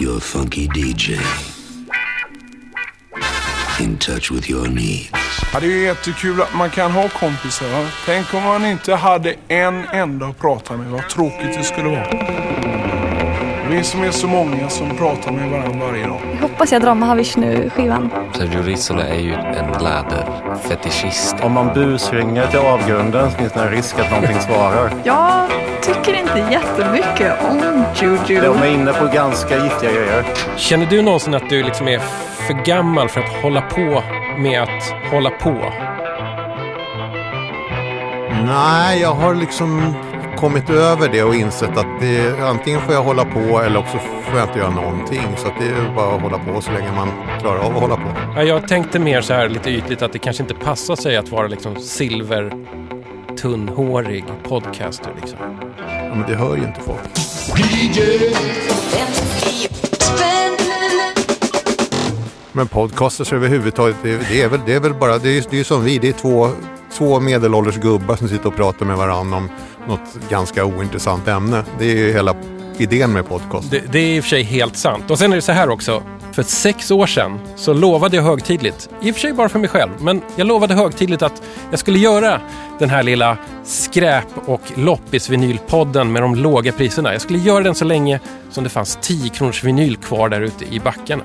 [0.00, 1.18] your funky DJ.
[3.80, 5.10] In touch with your needs.
[5.52, 7.68] Ja, det är ju jättekul att man kan ha kompisar.
[7.68, 7.88] Va?
[8.06, 10.90] Tänk om man inte hade en enda att prata med.
[10.90, 12.45] Vad tråkigt det skulle vara.
[13.70, 16.20] Vi som är så många som pratar med varandra varje dag.
[16.34, 18.10] Jag hoppas jag drar Mahavishnu-skivan.
[18.32, 21.36] Sergio Risola är ju en läderfetischist.
[21.42, 24.90] Om man busringer till avgrunden så finns det en risk att någonting svarar.
[25.04, 25.48] Jag
[25.82, 28.40] tycker inte jättemycket om Juju.
[28.40, 30.24] De är inne på ganska giftiga grejer.
[30.56, 31.98] Känner du någonsin att du liksom är
[32.46, 34.02] för gammal för att hålla på
[34.38, 35.72] med att hålla på?
[38.46, 39.94] Nej, jag har liksom
[40.36, 44.38] kommit över det och insett att det, antingen får jag hålla på eller också får
[44.38, 45.22] jag inte göra någonting.
[45.36, 47.08] Så det är bara att hålla på så länge man
[47.40, 48.02] klarar av att hålla på.
[48.36, 51.28] Ja, jag tänkte mer så här lite ytligt att det kanske inte passar sig att
[51.28, 52.52] vara liksom silver
[53.36, 55.38] tunnhårig podcaster liksom.
[55.88, 57.00] Ja, men det hör ju inte folk.
[62.52, 65.84] Men podcasters överhuvudtaget, det, det, är väl, det är väl bara, det är, är som
[65.84, 66.50] vi, det är två,
[66.92, 69.48] två medelålders gubbar som sitter och pratar med varandra om
[69.88, 71.64] något ganska ointressant ämne.
[71.78, 72.34] Det är ju hela
[72.78, 73.70] idén med podcast.
[73.70, 75.10] Det, det är i och för sig helt sant.
[75.10, 76.02] Och sen är det så här också.
[76.32, 79.68] För sex år sedan så lovade jag högtidligt, i och för sig bara för mig
[79.68, 82.40] själv, men jag lovade högtidligt att jag skulle göra
[82.78, 87.12] den här lilla skräp och loppisvinylpodden med de låga priserna.
[87.12, 90.64] Jag skulle göra den så länge som det fanns 10 kronors vinyl kvar där ute
[90.64, 91.24] i backarna.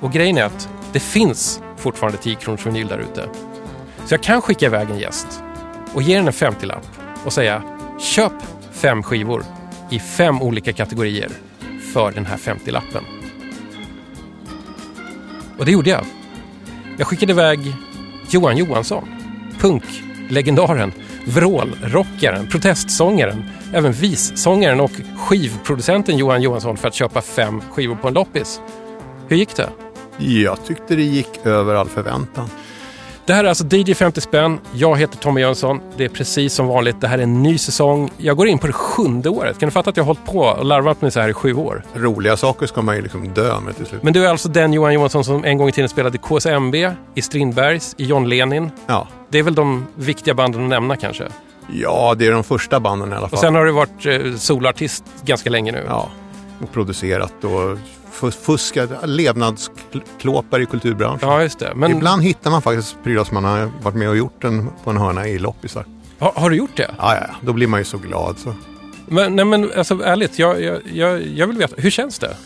[0.00, 3.28] Och grejen är att det finns fortfarande 10 kronors vinyl där ute.
[4.06, 5.42] Så jag kan skicka iväg en gäst
[5.94, 6.95] och ge den en 50-lapp
[7.26, 7.62] och säga
[7.98, 8.32] köp
[8.72, 9.44] fem skivor
[9.90, 11.30] i fem olika kategorier
[11.92, 13.04] för den här 50-lappen.
[15.58, 16.04] Och det gjorde jag.
[16.98, 17.74] Jag skickade iväg
[18.30, 19.08] Johan Johansson,
[19.60, 20.92] punklegendaren,
[21.26, 28.14] vrålrockaren, protestsångaren, även vissångaren och skivproducenten Johan Johansson för att köpa fem skivor på en
[28.14, 28.60] loppis.
[29.28, 29.70] Hur gick det?
[30.18, 32.48] Jag tyckte det gick över all förväntan.
[33.26, 34.58] Det här är alltså DJ 50 spänn.
[34.72, 35.80] Jag heter Tommy Jönsson.
[35.96, 37.00] Det är precis som vanligt.
[37.00, 38.10] Det här är en ny säsong.
[38.16, 39.58] Jag går in på det sjunde året.
[39.58, 41.54] Kan du fatta att jag har hållit på och larvat mig så här i sju
[41.54, 41.82] år?
[41.94, 44.02] Roliga saker ska man ju liksom dö med till slut.
[44.02, 46.74] Men du är alltså den Johan Johansson som en gång i tiden spelade i KSMB,
[47.14, 48.70] i Strindbergs, i John Lenin.
[48.86, 49.08] Ja.
[49.28, 51.24] Det är väl de viktiga banden att nämna kanske?
[51.72, 53.36] ja, det är de första banden i alla fall.
[53.36, 55.84] Och sen har du varit eh, solartist ganska länge nu.
[55.88, 56.08] Ja,
[56.62, 57.78] och producerat och
[58.16, 61.28] fus- fuskat, levnadsklåpar i kulturbranschen.
[61.28, 61.72] Ja, just det.
[61.76, 64.90] Men Ibland hittar man faktiskt prylar som man har varit med och gjort en, på
[64.90, 65.84] en hörna i loppisar.
[66.18, 66.94] har, har du gjort det?
[66.98, 68.38] Ja, ja, då blir man ju så glad.
[68.38, 68.54] Så.
[69.08, 72.36] Men, nej, men alltså ärligt, jag, jag, jag, jag vill veta, hur känns det?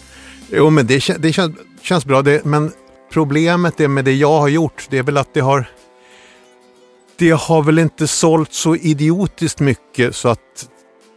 [0.53, 2.23] Jo, men det, kän- det känns, känns bra.
[2.23, 2.73] Det, men
[3.13, 5.69] problemet är med det jag har gjort, det är väl att det har
[7.17, 10.69] det har väl inte sålt så idiotiskt mycket så att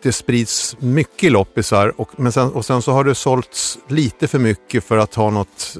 [0.03, 4.39] det sprids mycket loppisar och, men sen, och sen så har det sålts lite för
[4.39, 5.77] mycket för att ha något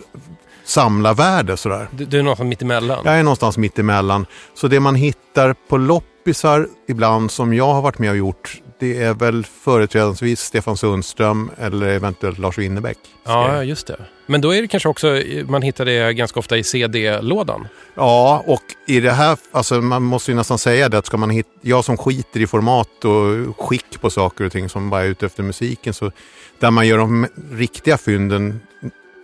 [0.64, 1.88] samlarvärde sådär.
[1.92, 3.02] Du, du är någonstans mitt emellan.
[3.06, 4.26] Jag är någonstans mitt emellan.
[4.54, 9.04] Så det man hittar på loppisar ibland som jag har varit med och gjort, det
[9.04, 12.98] är väl företrädesvis Stefan Sundström eller eventuellt Lars Winnerbäck.
[13.24, 13.98] Ja, just det.
[14.26, 17.68] Men då är det kanske också, man hittar det ganska ofta i CD-lådan.
[17.96, 21.30] Ja, och i det här, alltså man måste ju nästan säga det att ska man
[21.30, 25.08] hitta, jag som skiter i format och skick på saker och ting som bara är
[25.08, 26.12] ute efter musiken, så
[26.60, 28.60] där man gör de riktiga fynden,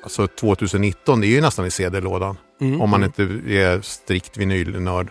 [0.04, 2.38] alltså 2019, det är ju nästan i CD-lådan.
[2.62, 2.82] Mm.
[2.82, 5.08] Om man inte är strikt vinylnörd.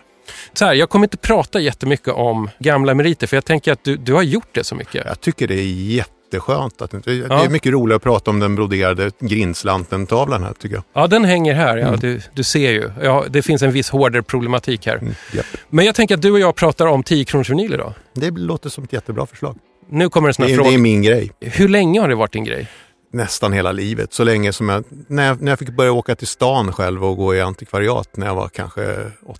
[0.53, 3.95] Så här, jag kommer inte prata jättemycket om gamla meriter, för jag tänker att du,
[3.97, 5.05] du har gjort det så mycket.
[5.05, 6.81] Jag tycker det är jätteskönt.
[6.81, 7.43] Att, det Ja.
[7.45, 10.83] är mycket roligare att prata om den broderade Grindslanten-tavlan här tycker jag.
[10.93, 11.77] Ja, den hänger här.
[11.77, 11.99] Ja, Mm.
[11.99, 12.91] du, du ser ju.
[13.03, 14.95] Ja, det finns en viss hårdare problematik här.
[14.95, 15.45] Mm, japp.
[15.69, 17.93] Men jag tänker att du och jag pratar om 10 kronors vinyl idag.
[18.13, 19.57] Det låter som ett jättebra förslag.
[19.91, 20.69] Nu kommer en sån Det här är, fråga.
[20.69, 21.31] det är min grej.
[21.41, 22.67] Hur länge har det varit din grej?
[23.13, 24.13] nästan hela livet.
[24.13, 27.17] Så länge som jag, när jag, när jag fick börja åka till stan själv och
[27.17, 28.81] gå i antikvariat när jag var kanske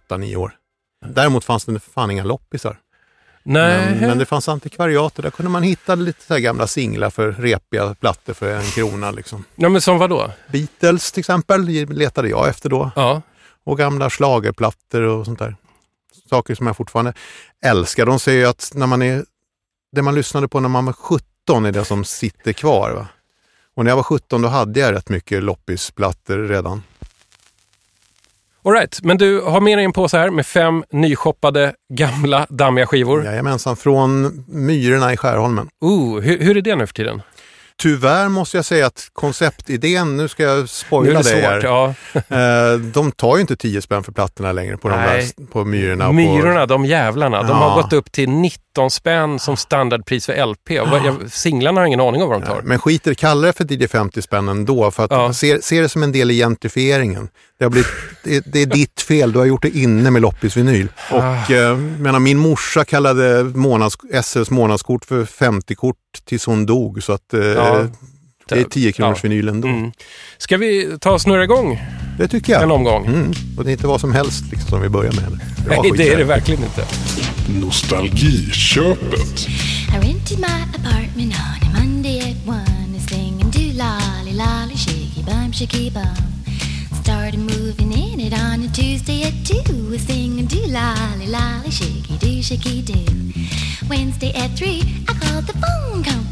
[0.10, 0.52] 8-9 år.
[1.06, 2.78] Däremot fanns det fan inga loppisar.
[3.44, 3.92] Nej.
[3.92, 7.32] Men, men det fanns antikvariat och där kunde man hitta lite så gamla singlar för
[7.32, 9.12] repiga plattor för en krona.
[9.12, 9.46] Liksom.
[9.56, 10.32] Ja, men som vad då?
[10.52, 12.92] Beatles till exempel letade jag efter då.
[12.96, 13.22] Ja.
[13.64, 15.56] Och gamla schlagerplattor och sånt där.
[16.30, 17.14] Saker som jag fortfarande
[17.66, 18.06] älskar.
[18.06, 19.26] De säger ju att när man är,
[19.92, 22.92] det man lyssnade på när man var 17 är det som sitter kvar.
[22.92, 23.08] Va?
[23.76, 26.84] Och när jag var 17 då hade jag rätt mycket loppisplattor redan.
[28.66, 29.00] All right.
[29.04, 33.26] men du har med dig en påse här med fem nyshoppade gamla dammiga skivor.
[33.26, 35.68] Jajamensan, från Myrorna i Skärholmen.
[35.82, 37.22] Ooh, hur, hur är det nu för tiden?
[37.82, 41.62] Tyvärr måste jag säga att konceptidén, nu ska jag spoila det det här.
[41.64, 41.94] Ja.
[42.14, 46.12] Eh, De tar ju inte 10 spänn för plattorna längre på, de där, på Myrorna.
[46.12, 47.54] Myrorna, de jävlarna, de Ja.
[47.56, 48.30] har gått upp till
[48.80, 50.72] 15 spänn som standardpris för LP.
[50.72, 52.62] Jag, singlarna har ingen aning om vad de tar.
[52.62, 55.34] Men skiter kalla det för DJ 50 spänn ändå, för att Ja.
[55.34, 57.30] se, se det som en del i gentrifieringen.
[57.60, 57.88] Det, har blivit,
[58.24, 60.88] det, det är ditt fel, du har gjort det inne med loppisvinyl.
[61.12, 61.16] Ah.
[61.18, 65.96] Och eh, menar, min morsa kallade månads, SLs månadskort för 50-kort
[66.26, 67.88] tills hon dog, så att eh, Ja.
[68.50, 69.30] Det är 10 kronors Ja.
[69.30, 69.68] vinyl ändå.
[69.68, 69.92] Mm.
[70.38, 71.82] Ska vi ta och snurra igång
[72.18, 72.64] Det tycker jag.
[72.64, 73.06] en omgång?
[73.06, 73.34] Mm.
[73.58, 75.40] Och det är inte vad som helst liksom, som vi börjar med.
[75.66, 76.86] Bra Nej, det är det verkligen inte.
[77.48, 79.48] Nostalgiköpet.
[79.94, 85.24] I rented my apartment on a Monday at one, and singing do lolly lolly shaky
[85.26, 86.16] bum shaky bum.
[87.04, 92.42] Started moving in it on a Tuesday at two, singing do lolly lolly shaky do
[92.44, 93.06] shaky do.
[93.90, 96.29] Wednesday at three, I called the phone company,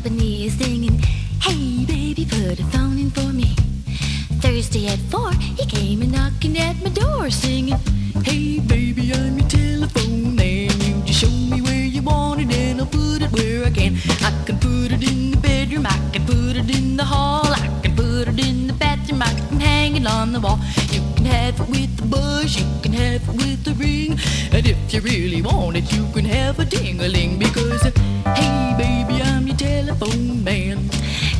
[24.97, 30.43] you really want it, you can have a ding-a-ling because, hey baby, I'm your telephone
[30.43, 30.89] man.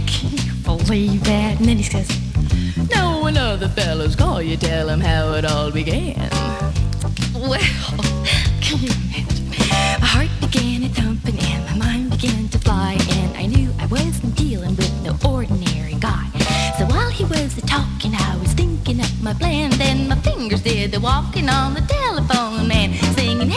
[0.06, 1.58] Can't believe that?
[1.58, 2.08] And then he says,
[2.94, 6.30] no, when other fellows call you, tell them how it all began.
[7.34, 7.60] Well,
[8.62, 9.50] can you imagine?
[10.02, 13.88] My heart began a thumping and my mind began to fly, and I knew I
[13.88, 16.28] wasn't dealing with no ordinary guy.
[16.78, 19.72] So while he was talking, I was thinking up my plan.
[19.72, 22.94] Then my fingers did the walking on the telephone man,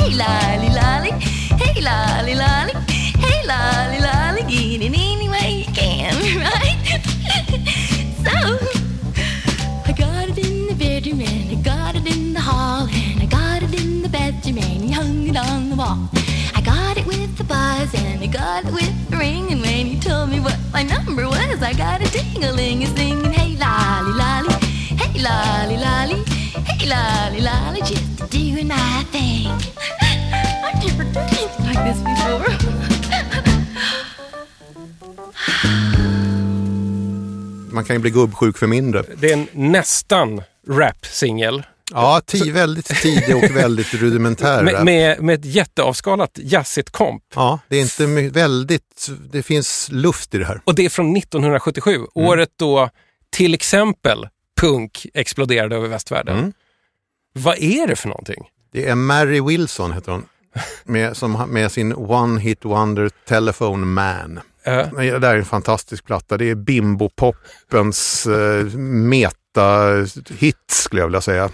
[0.01, 1.11] Hey, lolly, lolly,
[1.61, 2.73] hey, lolly, lolly,
[3.21, 6.15] hey, lolly, lolly, get it any way you can,
[6.47, 6.81] right?
[8.25, 8.57] so
[9.85, 13.27] I got it in the bedroom and I got it in the hall and I
[13.27, 16.09] got it in the bathroom and he hung it on the wall.
[16.55, 19.85] I got it with the buzz and I got it with the ring and when
[19.85, 24.55] he told me what my number was, I got a ding-a-ling singing, hey lolly lolly,
[24.97, 25.60] hey lolly
[26.95, 29.47] lolly lolly, just doing my thing.
[30.67, 33.61] I've never done anything like this before.
[37.73, 39.05] Man kan ju bli gubbsjuk för mindre.
[39.17, 41.63] Det är en nästan rap-singel.
[41.93, 44.63] Ja, ti- väldigt tidig och väldigt rudimentär.
[44.63, 44.85] Med, rap.
[44.85, 47.23] med, med ett jätteavskalat jazzigt komp.
[47.35, 50.61] Ja, det är inte väldigt, det finns luft i det här.
[50.65, 52.09] Och det är från 1977, Mm.
[52.15, 52.91] året då
[53.31, 54.29] till exempel
[54.61, 56.39] punk exploderade över västvärlden.
[56.39, 56.53] Mm.
[57.33, 58.49] Vad är det för någonting?
[58.73, 60.25] Det är Mary Wilson heter hon.
[60.85, 64.41] Med, som, med sin One Hit Wonder Telephone Man.
[64.65, 66.37] Eh, Det där är en fantastisk platta.
[66.37, 68.65] Det är bimbo-poppens eh,
[69.55, 71.51] meta-hit skulle jag vilja säga.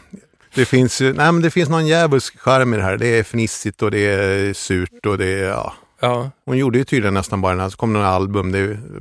[0.55, 2.96] Det finns, nej, men det finns någon djävulsk charm i det här.
[2.96, 5.49] Det är fnissigt och det är surt och det är...
[5.49, 5.72] Ja.
[6.00, 6.31] ja.
[6.46, 7.69] Hon gjorde ju tydligen nästan bara den här.
[7.69, 8.50] Så kom det en album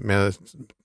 [0.02, 0.36] med,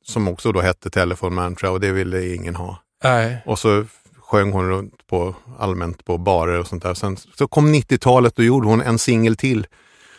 [0.07, 2.79] som också då hette Telephone Man tror jag, och det ville ingen ha.
[3.05, 3.43] Nej.
[3.47, 3.85] Och så
[4.31, 6.95] sjöng hon runt på, allmänt på barer och sånt där.
[6.95, 9.67] Sen så kom 90-talet och gjorde hon en singel till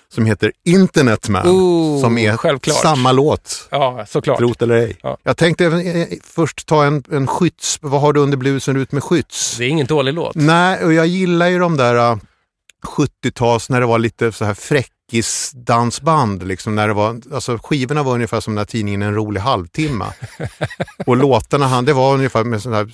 [0.09, 1.47] som heter Internet Man.
[1.47, 2.81] Oh, som är självklart.
[2.81, 3.67] samma låt.
[3.71, 4.37] Ja, såklart.
[4.37, 4.97] Trot eller ej.
[5.03, 5.17] Ja.
[5.23, 7.79] Jag tänkte även, eh, först ta en, en skytts...
[7.81, 9.57] Vad har du under blusen ut med skytts?
[9.57, 10.35] Det är ingen dålig låt.
[10.35, 12.17] Nej, och jag gillar ju de där uh,
[12.87, 14.53] 70-tals när det var lite så här
[15.11, 16.47] fräckisdansband.
[16.47, 20.05] Liksom, när det var, alltså, skivorna var ungefär som den här tidningen En rolig halvtimme.
[21.05, 22.91] och låtarna, han, det var ungefär med sådana här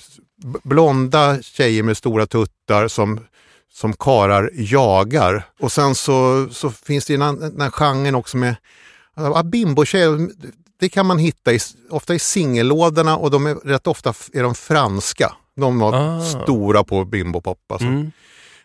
[0.64, 3.20] blonda tjejer med stora tuttar som
[3.72, 5.42] som karar jagar.
[5.60, 8.56] Och sen så, så finns det ju den, den här genren också med
[9.16, 10.30] ja, bimbo-tjejer.
[10.80, 11.58] Det kan man hitta i,
[11.90, 15.32] ofta i singellådorna och de är rätt ofta är de franska.
[15.56, 16.20] De var Ah.
[16.20, 17.72] stora på bimbopop.
[17.72, 17.86] Alltså.
[17.86, 18.10] Mm.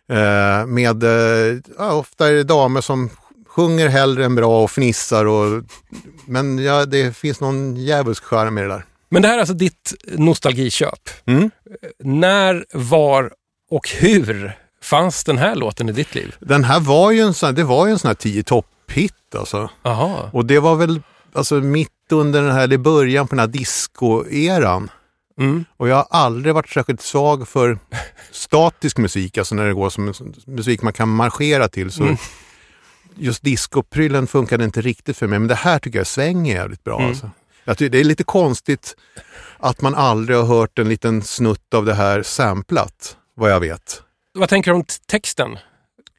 [0.09, 3.09] Eh, med, eh, ja, ofta är det damer som
[3.55, 5.25] sjunger hellre än bra och fnissar.
[5.25, 5.63] Och,
[6.25, 8.85] men ja, det finns någon djävulsk charm i det där.
[9.09, 11.09] Men det här är alltså ditt nostalgiköp.
[11.25, 11.51] Mm.
[12.03, 13.33] När, var
[13.71, 16.35] och hur fanns den här låten i ditt liv?
[16.39, 19.69] Den här var ju en sån, det var ju en sån här tio topp-hit alltså.
[20.31, 21.01] Och det var väl
[21.33, 24.89] alltså, mitt under den här, det början på den här disco-eran.
[25.39, 25.65] Mm.
[25.77, 27.79] Och jag har aldrig varit särskilt svag för
[28.31, 30.13] statisk musik, alltså när det går som
[30.45, 31.91] musik man kan marschera till.
[31.91, 32.17] Så Mm.
[33.15, 36.97] Just discopryllen funkade inte riktigt för mig, men det här tycker jag svänger jävligt bra.
[36.97, 37.09] Mm.
[37.09, 37.29] Alltså.
[37.63, 38.95] Jag tycker det är lite konstigt
[39.57, 44.01] att man aldrig har hört en liten snutt av det här samplat, vad jag vet.
[44.33, 45.57] Vad tänker du om texten?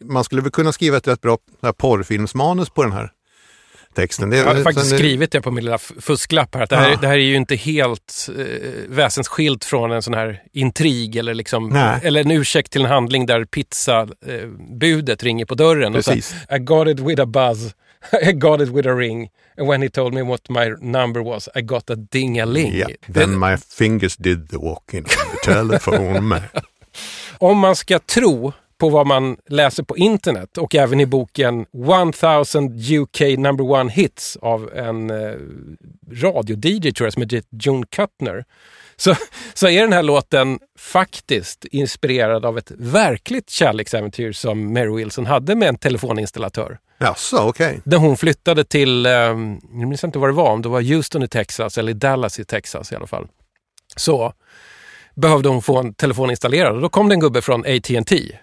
[0.05, 1.39] Man skulle väl kunna skriva ett rätt bra
[1.77, 3.13] porrfilmsmanus på den här
[3.95, 4.31] texten.
[4.31, 6.63] Det, Jag har faktiskt sen- skrivit det på min lilla fusklapp här.
[6.63, 6.97] Att det, här Ja.
[7.01, 8.45] det här är ju inte helt eh,
[8.89, 12.01] väsensskilt från en sån här intrig eller, liksom, Nej.
[12.03, 15.95] eller en ursäkt till en handling där pizzabudet eh, ringer på dörren.
[15.95, 17.75] Och så, I got it with a buzz.
[18.23, 19.29] I got it with a ring.
[19.59, 22.73] And when he told me what my number was, I got a ding-a-ling.
[22.75, 22.89] Yeah.
[23.09, 26.41] Then my fingers did the walking on the telephone.
[27.39, 31.67] Om man ska tro på vad man läser på internet och även i boken
[32.13, 35.37] 1000 UK number one hits av en eh,
[36.13, 38.45] radio-DJ tror jag som heter June Cutner.
[38.97, 39.15] Så,
[39.55, 45.55] så är den här låten faktiskt inspirerad av ett verkligt kärleksäventyr som Mary Wilson hade
[45.55, 46.79] med en telefoninnstallatör.
[46.99, 47.81] Jaså, okej.
[47.85, 49.37] När hon flyttade till, eh, jag
[49.73, 52.93] minns inte vad det var, om det var Houston i Texas eller Dallas i Texas
[52.93, 53.27] i alla fall.
[53.97, 54.33] Så
[55.15, 58.39] behövde hon få en telefon installerad och då kom det en gubbe från AT&T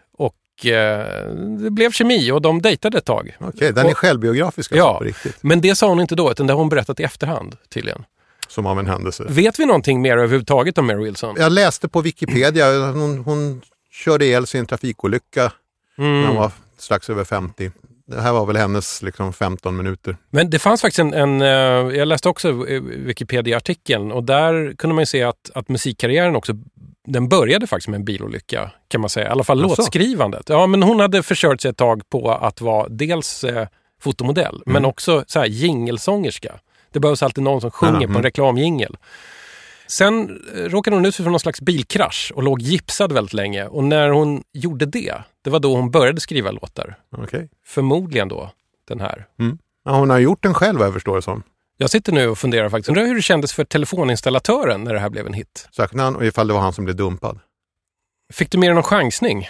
[0.62, 1.30] och eh,
[1.64, 3.38] det blev kemi och de dejtade ett tag.
[3.40, 5.38] Okej, den är Och- självbiografisk alltså, Ja, på riktigt.
[5.42, 8.04] men det sa hon inte då utan det har hon berättat i efterhand tydligen.
[8.48, 9.26] Som av en händelse.
[9.30, 11.36] Vet vi någonting mer överhuvudtaget om Mary Wilson?
[11.40, 15.52] Jag läste på Wikipedia, hon, hon körde ihjäl sig i en trafikolycka
[15.98, 17.72] när hon var strax över 50.
[18.08, 20.18] Det här var väl hennes liksom 15 minuter.
[20.30, 24.94] Men det fanns faktiskt en, en eh, jag läste också eh, Wikipedia-artikeln och där kunde
[24.94, 26.54] man ju se att, att musikkarriären också,
[27.12, 29.28] den började faktiskt med en bilolycka kan man säga.
[29.28, 29.82] I alla fall Jaså?
[29.82, 30.50] låtskrivandet.
[30.50, 33.68] Ja, men hon hade försökt sig ett tag på att vara dels eh,
[34.02, 36.54] fotomodell men också så här jingelsångerska.
[36.92, 38.98] Det behövs alltid någon som sjunger på en reklamjingel.
[39.88, 43.66] Sen eh, råkade hon ut för någon slags bilkrasch och låg gipsad väldigt länge.
[43.66, 45.14] Och när hon gjorde det,
[45.44, 46.96] det var då hon började skriva låtar.
[47.18, 47.50] Okej.
[47.66, 48.52] Förmodligen då
[48.88, 49.26] den här.
[49.86, 51.44] Ja, hon har gjort den själv vad jag förstår det som.
[51.82, 52.90] Jag sitter nu och funderar faktiskt.
[52.90, 55.68] Undrar hur det kändes för telefoninstallatören när det här blev en hit.
[55.72, 57.40] Saknar han och ifall det var han som blev dumpad.
[58.34, 59.48] Fick du med dig någon chansning?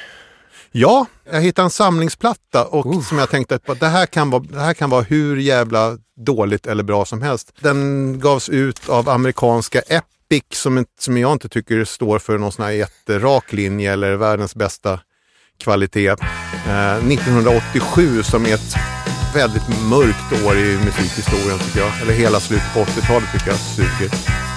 [0.72, 4.60] Ja, jag hittade en samlingsplatta och som jag tänkte att det här, kan vara, det
[4.60, 7.54] här kan vara hur jävla dåligt eller bra som helst.
[7.60, 12.66] Den gavs ut av amerikanska Epic som, som jag inte tycker står för någon sån
[12.66, 15.00] här jätterak linje eller världens bästa
[15.58, 16.10] kvalitet.
[16.68, 18.76] Eh, 1987 som är ett
[19.34, 22.02] väldigt mörkt år i musikhistorien tycker jag.
[22.02, 24.51] Eller hela slutet på 80-talet tycker jag suger.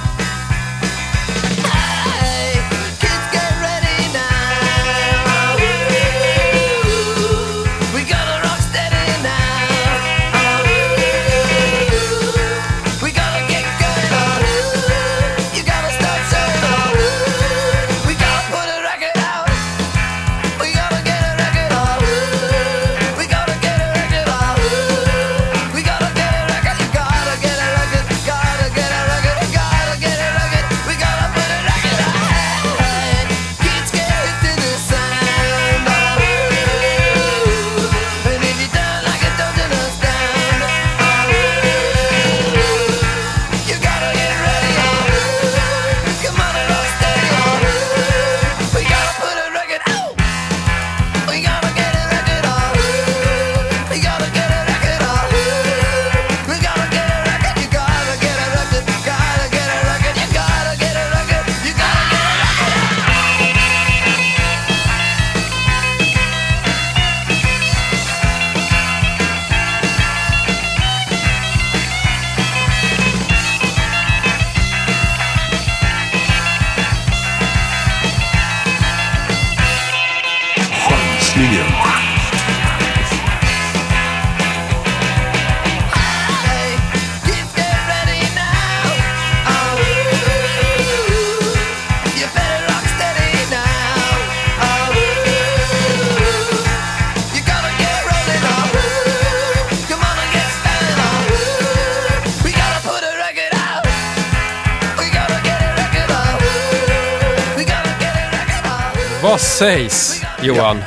[109.59, 110.79] Sägs Johan?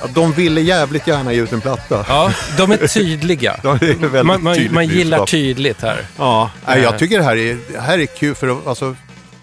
[0.00, 2.04] Ja, de ville jävligt gärna ge ut en platta.
[2.08, 3.56] Ja, de är tydliga.
[3.62, 6.06] De är Man, man, man gillar tydligt här.
[6.16, 6.82] Ja, nej, Eh.
[6.82, 8.96] jag tycker det här är, det här är kul för alltså,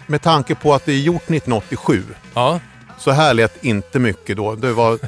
[0.06, 2.02] med tanke på att det är gjort 1987.
[2.34, 2.60] Ja,
[2.98, 4.54] Så här lät inte mycket då.
[4.54, 4.98] Det, var,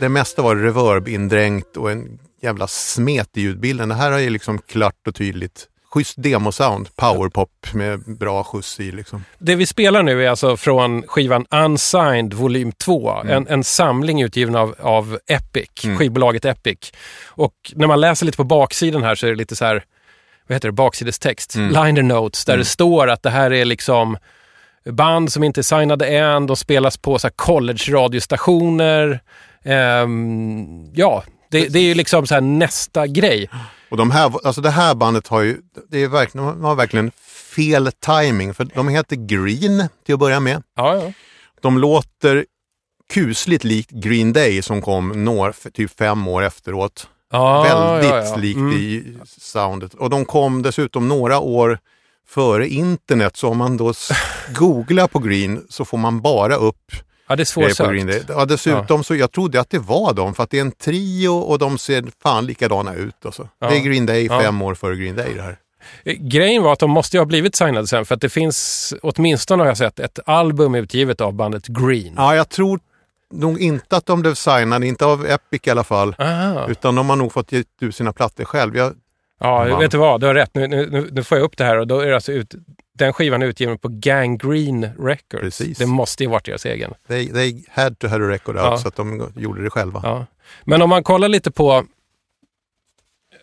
[0.00, 3.88] det mesta var reverb-indränkt och en jävla smet i ljudbilden.
[3.88, 5.66] Det här är liksom klart och tydligt.
[5.94, 9.24] Schysst demosound, powerpop med bra skjuts i liksom.
[9.38, 13.22] Det vi spelar nu är alltså från skivan Unsigned volym 2.
[13.28, 16.92] En, en samling utgiven av, av Epic, skivbolaget Epic.
[17.26, 19.84] Och när man läser lite på baksidan här så är det lite så här,
[20.46, 24.16] vad heter det, baksidestext, liner notes, där det står att det här är liksom
[24.84, 29.20] band som inte är signade än, de spelas på så college-radiostationer.
[29.64, 33.48] Ehm, ja, det, det är ju liksom så nästa grej.
[33.92, 35.58] Och de här, alltså det här bandet har ju,
[35.90, 37.10] det är verkligen, de har verkligen
[37.54, 40.62] fel timing för de heter Green till att börja med.
[40.76, 41.12] Ja, ja.
[41.60, 42.46] De låter
[43.12, 47.08] kusligt likt Green Day som kom några, typ fem år efteråt.
[47.32, 48.72] Ja, Väldigt likt Mm.
[48.78, 49.94] i soundet.
[49.94, 51.78] Och de kom dessutom några år
[52.28, 53.36] före internet.
[53.36, 53.92] Så om man då
[54.58, 56.92] googlar på Green så får man bara upp
[57.32, 58.24] Ja, det är svårsökt.
[58.28, 61.28] Ja, dessutom så jag trodde att det var dem för att det är en trio
[61.28, 63.14] och de ser fan likadana ut.
[63.26, 63.48] Alltså.
[63.58, 63.68] Ja.
[63.70, 64.40] Det är Green Day Ja.
[64.40, 65.56] fem år före Green Day det här.
[66.04, 68.94] Eh, Grejen var att de måste ju ha blivit signade sen för att det finns,
[69.02, 72.12] åtminstone har jag sett, ett album utgivet av bandet Green.
[72.16, 72.80] Ja, jag tror
[73.32, 76.14] nog inte att de blev signade, inte av Epic i alla fall.
[76.18, 76.66] Aha.
[76.68, 78.76] Utan de har nog fått ge ut sina plattor själv.
[78.76, 78.92] Jag,
[79.40, 79.78] Ja, Man.
[79.78, 80.20] vet du vad?
[80.20, 80.50] Du har rätt.
[80.54, 82.54] Nu, nu- nu får jag upp det här och då är det alltså ut,
[82.98, 85.40] den skivan är utgiven på Gangrene Records.
[85.42, 85.78] Precis.
[85.78, 86.94] Det måste ju varit deras egen.
[87.08, 88.78] they, they had to have a record out Ja.
[88.78, 90.00] så att de gjorde det själva.
[90.04, 90.26] Ja.
[90.64, 91.84] Men om man kollar lite på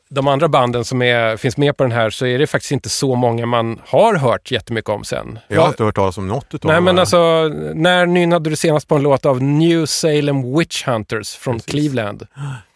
[0.10, 2.89] de andra banden som är, finns med på den här så är det faktiskt inte
[2.89, 5.39] så många man har hört jättemycket om sen.
[5.48, 7.00] Jag har inte hört talas om något utav Nej men här.
[7.01, 11.72] alltså, när nynnade du senast på en låt av New Salem Witch Hunters från Precis.
[11.72, 12.27] Cleveland?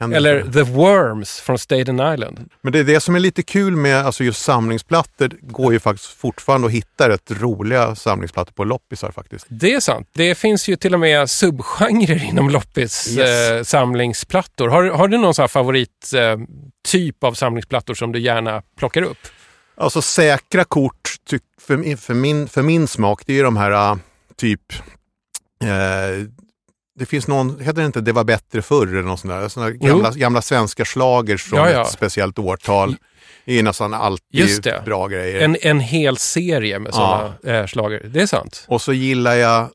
[0.00, 0.42] Eller.
[0.52, 2.50] The Worms från Staten Island?
[2.62, 5.30] Men det är det som är lite kul med alltså just samlingsplattor.
[5.42, 9.46] går ju faktiskt fortfarande att hitta rätt roliga samlingsplattor på loppisar faktiskt.
[9.48, 10.08] Det är sant.
[10.12, 13.50] Det finns ju till och med subgenrer inom loppis Yes.
[13.50, 14.68] eh, samlingsplattor.
[14.68, 16.36] Har, har du någon sån här favorit eh,
[16.88, 19.18] typ av samlingsplattor som du gärna plockar upp?
[19.76, 21.16] Alltså säkra kort
[21.60, 23.96] för, för, min, för min smak, det är ju de här äh,
[24.36, 24.72] typ
[25.64, 26.26] eh,
[27.00, 29.48] det finns någon, heter det inte Det var bättre förr eller något sånt där?
[29.48, 31.82] Såna gamla, gamla svenska slagers från Ja, ja.
[31.82, 32.96] ett speciellt årtal.
[33.44, 35.40] Det är nästan alltid bra grejer.
[35.40, 38.02] En, en hel serie med sådana eh, slager.
[38.04, 38.64] Det är sant.
[38.68, 39.68] Och så gillar jag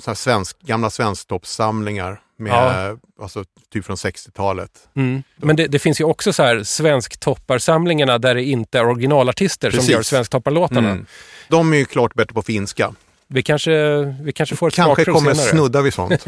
[0.00, 2.96] så här svensk, gamla svensktoppssamlingar med, Ja.
[3.22, 4.70] alltså, typ från 60-talet.
[4.96, 5.22] Mm.
[5.36, 9.86] Men det, det finns ju också så här svensktopparsamlingarna där det inte är originalartister Precis.
[9.86, 10.90] som gör svensktopparlåtarna.
[10.90, 11.06] Mm.
[11.48, 12.94] De är ju klart bättre på finska.
[13.32, 15.48] Vi, kanske, vi kanske får ett Kanske kommer senare.
[15.50, 16.26] snudda vid sånt.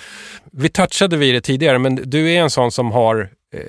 [0.52, 3.60] Vi touchade vid det tidigare, men du är en sån som har eh,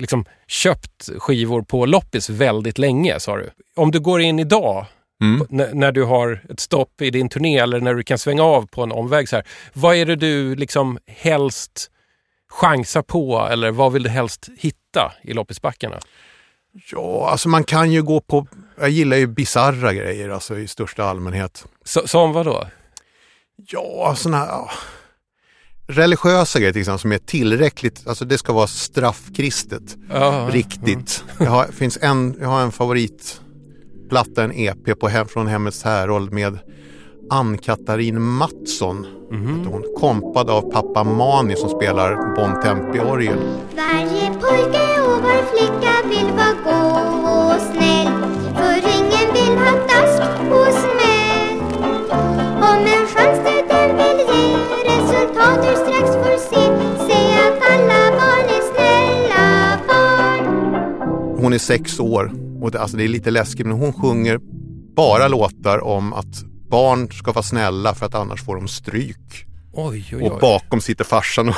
[0.00, 3.50] liksom köpt skivor på loppis väldigt länge, sa du.
[3.76, 4.86] Om du går in idag,
[5.20, 5.46] Mm.
[5.50, 8.66] n- när du har ett stopp i din turné eller när du kan svänga av
[8.66, 9.44] på en omväg så här.
[9.72, 11.90] Vad är det du liksom helst
[12.50, 15.98] chansar på eller vad vill du helst hitta i loppisbackarna?
[16.92, 18.46] Ja, alltså man kan ju gå på,
[18.80, 21.64] jag gillar ju bizarra grejer alltså i största allmänhet.
[21.84, 22.66] Så, som vad då?
[23.56, 24.70] Ja, sådana här ja.
[25.86, 29.96] religiösa grejer till exempel som är tillräckligt, alltså det ska vara straffkristet.
[30.10, 31.24] Ja, Riktigt.
[31.38, 36.32] Jag har, finns en, jag har en favoritplatta, en EP på hem, från Hemmets Härold
[36.32, 36.58] med
[37.30, 39.06] Ann-Katarin Mattsson.
[39.30, 43.38] heter Hon, kompad av pappa Mani som spelar Bon Tempi-orgel.
[43.76, 45.97] Varje pojke och var flicka
[61.58, 64.38] är sex år och det, alltså det är lite läskigt men hon sjunger
[64.96, 69.44] bara låtar om att barn ska vara snälla för att annars får de stryk.
[69.72, 70.38] Oj, oj, Och oj.
[70.40, 71.54] bakom sitter farsan och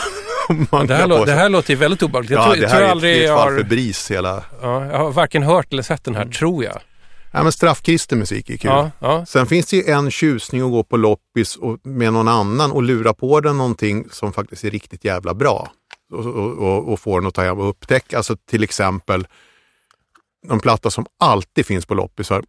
[0.88, 2.30] Det här, lå- det här låter ju väldigt obehagligt.
[2.30, 3.64] Jag ja, tror, det jag här tror är ett, aldrig är ett jag fall för
[3.64, 4.44] bris hela...
[4.62, 6.78] ja, jag har varken hört eller sett den här, tror jag.
[7.32, 8.70] Ja, men straffkristen musik är kul.
[8.70, 9.26] Ja, ja.
[9.26, 12.82] Sen finns det ju en tjusning att gå på loppis och, med någon annan och
[12.82, 15.70] lura på den någonting som faktiskt är riktigt jävla bra.
[16.12, 18.16] Och, och, och, och få den att ta hem och upptäcka.
[18.16, 19.26] Alltså till exempel
[20.48, 22.42] en platta som alltid finns på loppisar.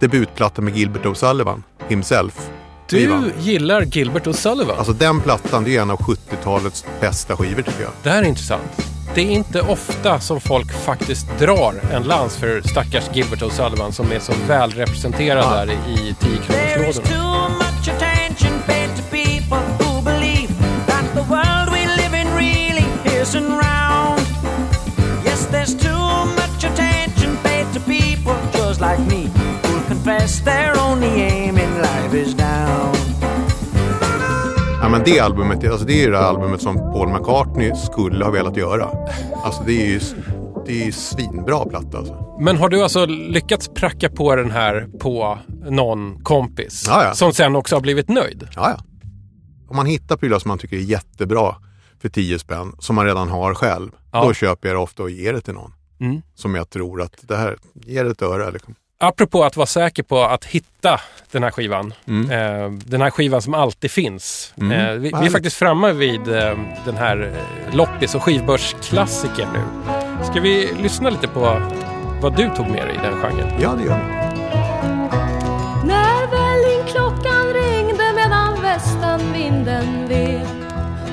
[0.00, 2.50] Debutplatta med Gilbert O'Sullivan himself.
[2.88, 3.32] Du Skivan.
[3.38, 4.76] gillar Gilbert O'Sullivan.
[4.78, 7.90] Alltså den plattan det är en av 70-talets bästa skivor tycker jag.
[8.02, 8.86] Det här är intressant.
[9.14, 14.12] Det är inte ofta som folk faktiskt drar en lans för stackars Gilbert O'Sullivan som
[14.12, 15.64] är så väl representerad Ja.
[15.64, 16.38] där i 10
[30.30, 32.94] confess their only aim in life is down.
[34.82, 38.56] Ja, men det albumet, alltså det är det albumet som Paul McCartney skulle ha velat
[38.56, 38.88] göra.
[39.44, 40.00] Alltså det är ju
[40.66, 42.36] det är ju svinbra platta alltså.
[42.40, 45.38] Men har du alltså lyckats pracka på den här på
[45.70, 46.84] någon kompis?
[46.88, 47.14] Ja, ja.
[47.14, 48.48] Som sen också har blivit nöjd?
[48.56, 48.84] Ja, ja.
[49.68, 51.54] Om man hittar prylar som man tycker är jättebra
[52.02, 54.24] för 10 spänn, som man redan har själv, Ja.
[54.24, 55.72] då köper jag det ofta och ger det till någon.
[56.00, 56.22] Mm.
[56.34, 58.50] Som jag tror att det här, ger ett öre.
[58.50, 58.74] Liksom.
[59.02, 61.94] Apropå att vara säker på att hitta den här skivan.
[62.06, 62.30] Mm.
[62.30, 64.54] Eh, den här skivan som alltid finns.
[64.56, 64.72] Mm.
[64.72, 67.32] Eh, vi, vi är faktiskt framme vid eh, den här
[67.68, 69.62] eh, loppis och skivbörsklassikern nu.
[70.24, 71.62] Ska vi lyssna lite på
[72.22, 73.60] vad du tog med dig i den genren?
[73.60, 74.04] Ja, det gör vi.
[75.88, 80.46] När väl klockan ringde medan västanvinden ved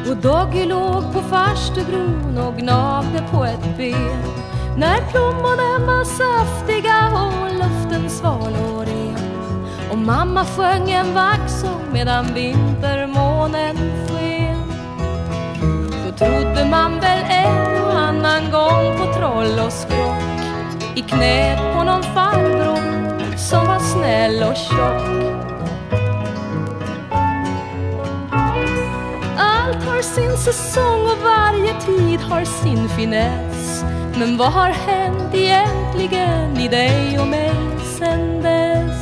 [0.09, 7.53] Och Doggy låg på farstubron och gnagde på ett ben när plommonen var saftiga och
[7.53, 13.75] luften sval och ren Och mamma sjöng en vaxsång medan vintermånen
[14.07, 14.63] sken.
[16.05, 20.23] Då trodde man väl en och annan gång på troll och skrock.
[20.95, 25.01] I knät på någon farbror som var snäll och tjock.
[29.37, 33.83] Allt har sin säsong och varje tid har sin finess.
[34.19, 37.53] Men vad har hänt egentligen i dig och mig
[37.99, 38.97] sen dess?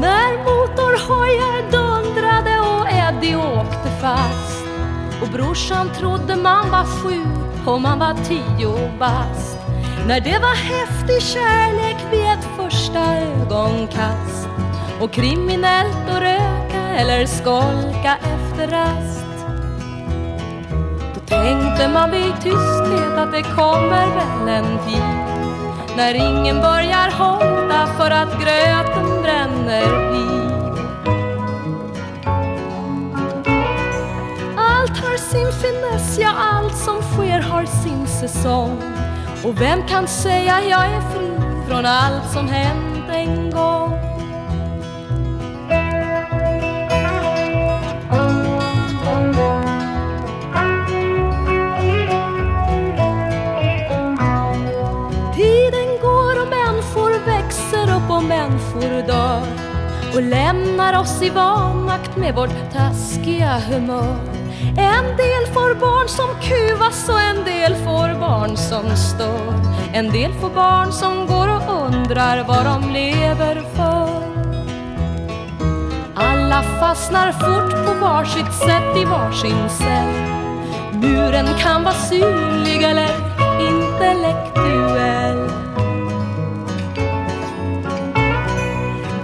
[0.00, 4.64] När motorhojar dundrade och Eddie åkte fast
[5.22, 7.24] och brorsan trodde man var sju
[7.66, 9.58] och man var tio bast
[10.06, 12.44] När det var häftig kärlek vid ett
[12.84, 14.48] första ögonkast.
[15.00, 19.46] Och kriminellt att röka eller skolka efter rast.
[21.14, 25.02] Då tänkte man vid tysthet att det kommer väl en tid.
[25.96, 30.50] När ingen börjar hålla för att gröten bränner vid.
[34.56, 38.82] Allt har sin finess, ja allt som sker har sin säsong.
[39.44, 41.33] Och vem kan säga jag är fri?
[41.68, 43.90] Från allt som hänt en gång?
[55.34, 59.42] Tiden går och människor växer upp och människor dör
[60.14, 64.33] och lämnar oss i vanmakt med vårt taskiga humör.
[64.76, 69.54] En del får barn som kuvas och en del får barn som stör.
[69.92, 74.24] En del får barn som går och undrar vad de lever för.
[76.14, 80.34] Alla fastnar fort på varsitt sätt i varsin cell.
[80.92, 83.10] Muren kan vara synlig eller
[83.60, 85.50] intellektuell.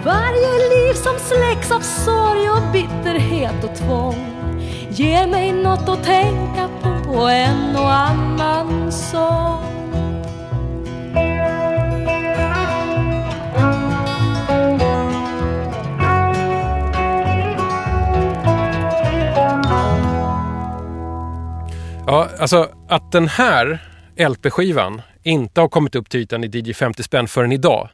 [0.04, 4.19] Varje liv som släcks av sorg och bitterhet och tvång
[5.00, 9.64] ger mig något att tänka på och en och annan sång.
[22.06, 23.78] Ja, alltså att den här
[24.16, 27.88] LP-skivan inte har kommit upp till ytan i DJ 50 spänn förrän idag.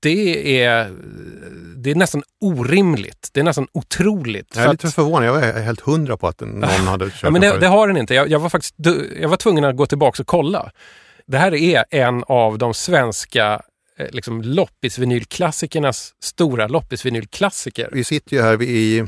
[0.00, 0.90] Det är,
[1.76, 3.28] det är nästan orimligt.
[3.32, 4.52] Det är nästan otroligt.
[4.56, 5.28] Jag är lite att- förvånad.
[5.28, 7.96] Jag var helt hundra på att någon hade kört Ja, men det, det har den
[7.96, 8.14] inte.
[8.14, 8.74] Jag, jag var faktiskt
[9.20, 10.70] jag var tvungen att gå tillbaka och kolla.
[11.26, 13.62] Det här är en av de svenska
[13.98, 17.88] eh, liksom, loppisvinylklassikernas stora loppisvinylklassiker.
[17.92, 19.06] Vi sitter ju här i,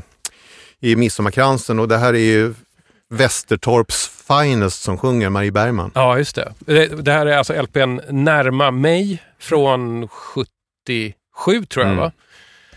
[0.79, 2.53] i Midsommarkransen och det här är ju
[3.09, 5.91] Västertorps finest som sjunger, Marie Bergman.
[5.95, 6.53] Ja, just det.
[6.59, 11.97] Det, det här är alltså LPn Närma mig från 77 tror jag Mm.
[11.97, 12.11] va?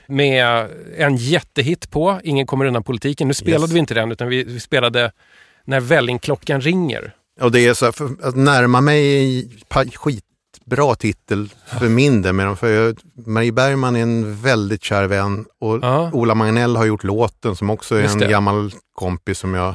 [0.06, 3.28] Med en jättehit på, Ingen kommer undan politiken.
[3.28, 3.72] Nu spelade Yes.
[3.72, 5.12] vi inte den utan vi, vi spelade
[5.64, 7.12] När vällingklockan ringer.
[7.40, 12.32] Och det är så här, för att närma mig pa- skitbra titel för min del.
[12.32, 16.11] Men för jag, Marie Bergman är en väldigt kär vän och Ja.
[16.12, 19.74] Ola Magnell har gjort låten som också är en gammal kompis som jag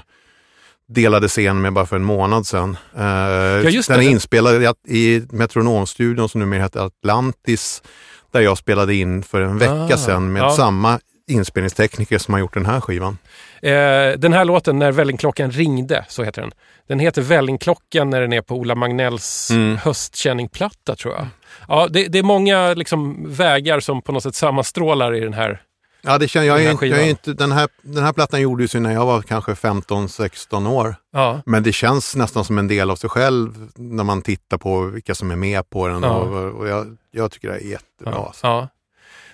[0.93, 2.77] delade scen med bara för en månad sedan.
[2.97, 4.05] Uh, just den det.
[4.05, 7.83] är inspelad i, i Metronomstudion som numera heter Atlantis
[8.31, 10.49] där jag spelade in för en vecka Ah, sedan med ja.
[10.51, 13.17] samma inspelningstekniker som har gjort den här skivan.
[13.61, 13.71] Eh,
[14.17, 16.51] den här låten, När vällingklockan ringde, så heter den.
[16.87, 19.77] Den heter Vällingklockan när den är på Ola Magnells Mm.
[19.77, 21.27] höstkänningplatta tror jag.
[21.67, 25.61] Ja, det, det är många liksom, vägar som på något sätt sammanstrålar i den här.
[26.05, 27.01] Ja, det känner jag, jag skivan.
[27.01, 30.95] inte, den, här, den här plattan gjordes ju när jag var kanske 15-16 år.
[31.13, 34.81] Ja, Men det känns nästan som en del av sig själv när man tittar på
[34.81, 36.03] vilka som är med på den.
[36.03, 36.09] Ja.
[36.15, 38.13] Och, och jag, jag tycker det är jättebra.
[38.15, 38.47] ja, alltså.
[38.47, 38.67] ja.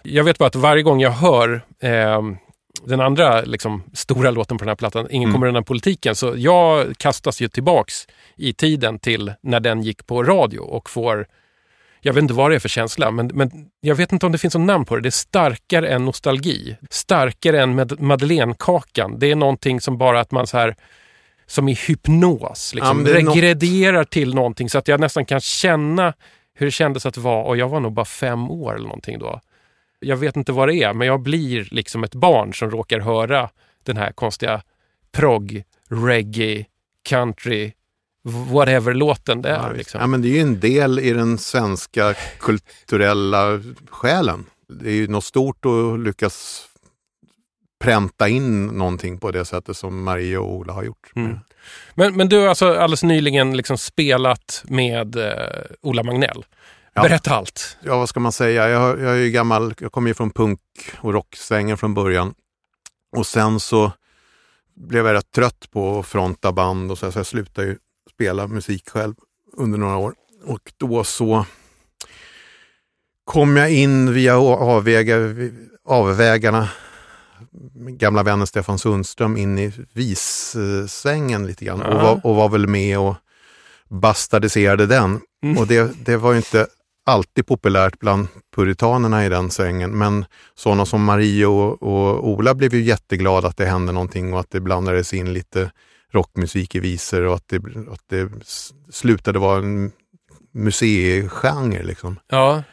[0.04, 2.22] Jag vet bara att varje gång jag hör eh,
[2.86, 5.34] den andra liksom, stora låten på den här plattan, Ingen Mm.
[5.36, 10.24] kommer undan politiken, så jag kastas ju tillbaks i tiden till när den gick på
[10.24, 11.26] radio och får
[12.02, 14.38] jag vet inte vad det är för känsla, men, men jag vet inte om det
[14.38, 15.02] finns något namn på det.
[15.02, 16.78] Det är starkare än nostalgi.
[16.90, 19.20] Starkare än med madeleinekakan.
[19.20, 20.76] Det är någonting som bara att man så här
[21.48, 25.40] som i hypnos, Ja, liksom, det är något- till någonting så att jag nästan kan
[25.42, 26.14] känna
[26.54, 29.42] hur det kändes att vara, och jag var nog bara fem år eller någonting då.
[30.00, 33.50] Jag vet inte vad det är, men jag blir liksom ett barn som råkar höra
[33.84, 34.62] den här konstiga
[35.12, 36.66] prog, reggae,
[37.10, 37.72] country
[38.24, 39.68] whatever-låten det är.
[39.68, 40.02] Ja, liksom.
[40.02, 44.46] ja, men det är ju en del i den svenska kulturella själen.
[44.68, 46.66] Det är ju något stort att lyckas
[47.80, 51.12] pränta in någonting på det sättet som Marie och Ola har gjort.
[51.16, 51.40] Mm.
[51.96, 55.34] Men, men du har alltså alldeles nyligen liksom spelat med eh,
[55.82, 56.46] Ola Magnell.
[56.94, 57.04] Ja.
[57.04, 57.78] Berätta allt.
[57.84, 58.70] Ja, vad ska man säga?
[58.70, 60.60] Jag, jag är ju gammal, jag kommer ju från punk
[60.98, 62.34] och rocksvängen från början.
[63.16, 63.92] Och sen så
[64.76, 67.78] blev jag rätt trött på att fronta band och så, så jag slutade ju
[68.10, 69.14] spela musik själv
[69.54, 70.14] under några år.
[70.46, 71.46] Och då så
[73.24, 75.16] kom jag in via avväga,
[75.86, 76.70] avvägarna,
[77.88, 83.00] gamla vännen Stefan Sundström, in i vissvängen lite grann och var, och var väl med
[83.00, 83.16] och
[83.88, 85.22] bastardiserade den.
[85.44, 85.58] Mm.
[85.58, 86.68] Och det, det var ju inte
[87.06, 92.74] alltid populärt bland puritanerna i den svängen, men sådana som Marie och, och Ola blev
[92.74, 95.72] ju jätteglada att det hände någonting och att det blandades in lite
[96.12, 97.58] rockmusik i visor och att det,
[97.92, 98.30] att det
[98.90, 99.92] slutade vara en
[100.52, 101.84] museigenre.
[101.84, 102.20] Liksom.
[102.28, 102.64] Ja,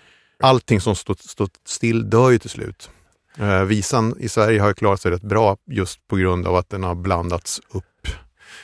[0.43, 2.91] Allting som stått, stått still dör ju till slut.
[3.39, 6.71] Eh, visan i Sverige har ju klarat sig rätt bra just på grund av att
[6.71, 8.09] den har blandats upp.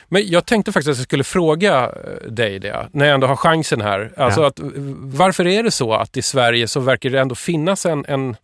[0.09, 3.35] men jag tänkte faktiskt att jag skulle fråga eh, dig det, när jag ändå har
[3.35, 4.13] chansen här.
[4.17, 4.47] Alltså Ja.
[4.47, 4.59] att,
[4.99, 8.35] varför är det så att i Sverige så verkar det ändå finnas en, en,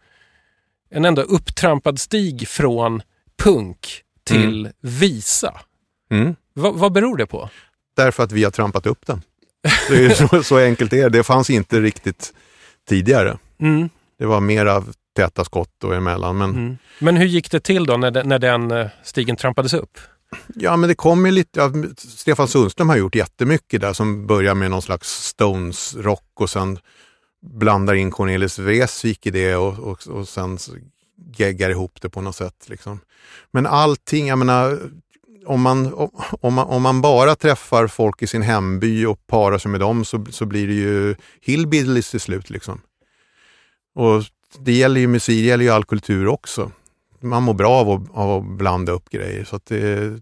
[0.91, 3.01] en ändå upptrampad stig från
[3.43, 5.59] punk till visa?
[6.09, 6.35] Mm.
[6.53, 7.49] Va, vad beror det på?
[7.95, 9.21] Därför att vi har trampat upp den.
[9.89, 11.09] Det är ju så, så enkelt är det.
[11.17, 12.33] Det fanns inte riktigt
[12.89, 13.37] tidigare.
[13.59, 13.89] Mm.
[14.19, 16.37] Det var mer av täta skott och emellan.
[16.37, 16.77] Men, Mm.
[16.99, 19.97] Men hur gick det till då när, den- när den eh, stigen trampades upp?
[20.55, 24.55] ja, men det kom ju lite, ja, Stefan Sundström har gjort jättemycket där som börjar
[24.55, 26.79] med någon slags Stones-rock och sen
[27.41, 30.57] blandar in Cornelis Vreeswijk i det och, och, och sen
[31.35, 32.65] geggar ihop det på något sätt.
[32.69, 32.99] Liksom.
[33.51, 34.79] Men allting, jag menar,
[35.49, 35.93] om man,
[36.41, 40.05] om, man, om man bara träffar folk i sin hemby och parar sig med dem
[40.05, 42.49] så, så blir det ju hillbillies till slut.
[42.49, 42.81] Liksom.
[43.95, 44.23] Och
[44.59, 46.71] det gäller ju musik, det gäller ju all kultur också.
[47.19, 49.43] Man mår bra av att, av att blanda upp grejer.
[49.43, 50.13] Så det,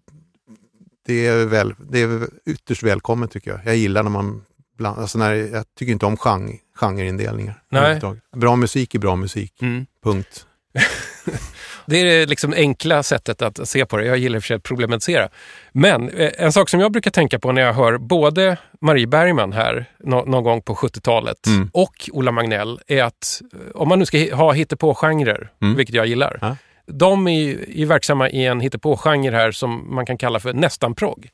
[1.05, 3.59] det, är väl, det är ytterst välkommet tycker jag.
[3.65, 4.43] Jag gillar när man
[4.77, 7.61] blandar, alltså när, jag tycker inte om genre, genreindelningar.
[7.69, 8.01] Nej.
[8.35, 9.85] Bra musik är bra musik, Mm.
[10.03, 10.46] punkt.
[11.89, 14.05] Det är det liksom enkla sättet att se på det.
[14.05, 15.29] Jag gillar i och för sig att problematisera.
[15.71, 19.53] Men eh, en sak som jag brukar tänka på när jag hör både Marie Bergman
[19.53, 21.69] här nå- någon gång på 70-talet Mm.
[21.73, 25.75] och Ola Magnell är att eh, om man nu ska ha hittepå-genrer, Mm.
[25.75, 26.55] vilket jag gillar, Ja.
[26.85, 30.95] de är ju är verksamma i en hittepå-genre här som man kan kalla för nästan
[30.95, 31.29] progg.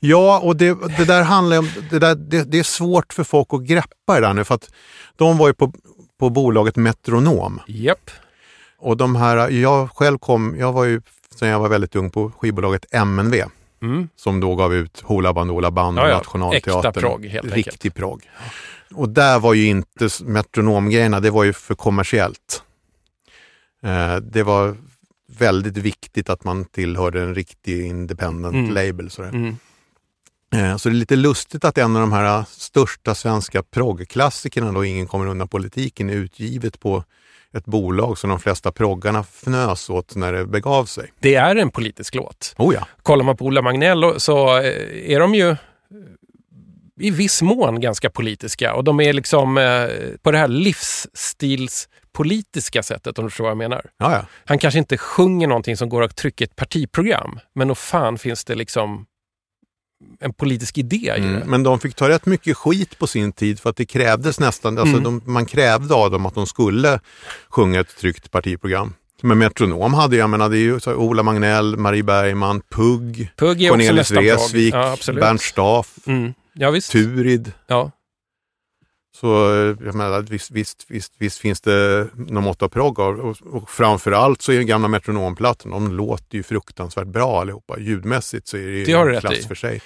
[0.00, 3.48] Ja, och det, det där handlar om, det, där, det, det är svårt för folk
[3.50, 4.70] att greppa det där nu för att
[5.16, 5.72] de var ju på,
[6.20, 7.60] på bolaget Metronom.
[7.68, 8.10] Japp.
[8.80, 11.02] Och de här, jag själv kom, jag var ju
[11.34, 13.42] sen jag var väldigt ung på skivbolaget MNV
[13.82, 14.08] Mm.
[14.16, 16.16] som då gav ut Hoola Bandoola Band och Ja, ja.
[16.16, 16.78] Nationalteatern.
[16.88, 18.30] Äkta progg, helt Riktig progg.
[18.94, 22.62] Och där var ju inte metronomgrejerna, det var ju för kommersiellt.
[23.82, 24.76] Eh, det var
[25.38, 28.70] väldigt viktigt att man tillhörde en riktig independent Mm.
[28.74, 29.10] label.
[29.10, 29.28] Sådär.
[29.28, 29.56] Mm.
[30.54, 34.84] Eh, Så det är lite lustigt att en av de här största svenska proggklassikerna, då
[34.84, 37.04] Ingen kommer undan politiken, är utgivet på
[37.56, 41.12] ett bolag som de flesta proggarna fnös åt när det begav sig.
[41.20, 42.54] Det är en politisk låt.
[42.58, 42.86] Oh ja.
[43.02, 45.56] Kollar man på Ola Magnell så eh, är de ju eh,
[47.00, 49.86] i viss mån ganska politiska och de är liksom eh,
[50.22, 53.86] på det här livsstilspolitiska sättet om du förstår vad jag menar.
[53.98, 54.24] Ja, ja.
[54.44, 58.44] Han kanske inte sjunger någonting som går att trycka ett partiprogram men då fan finns
[58.44, 59.06] det liksom
[60.20, 61.50] en politisk idé Mm.
[61.50, 64.78] Men de fick ta rätt mycket skit på sin tid för att det krävdes nästan,
[64.78, 65.04] alltså Mm.
[65.24, 67.00] de, man krävde av dem att de skulle
[67.48, 68.94] sjunga ett tryggt partiprogram.
[69.22, 73.30] Men Metronom hade jag menar, det är ju så här Ola Magnell, Marie Bergman, Pugg,
[73.36, 74.10] Pugg Cornelis.
[74.10, 74.96] Vreeswijk, Ja.
[75.12, 76.32] Bernt Staff, Mm.
[76.52, 76.80] Ja.
[76.92, 77.52] Turid.
[77.66, 77.90] Ja.
[79.16, 83.20] Så eh, jag menar, visst, visst, visst, visst finns det någon mått av progg av.
[83.20, 87.78] Och, och framförallt så är den gamla Metronomplattan, de låter ju fruktansvärt bra allihopa.
[87.78, 89.42] Ljudmässigt så är det ju Det har du en rätt klass i.
[89.48, 89.80] för sig.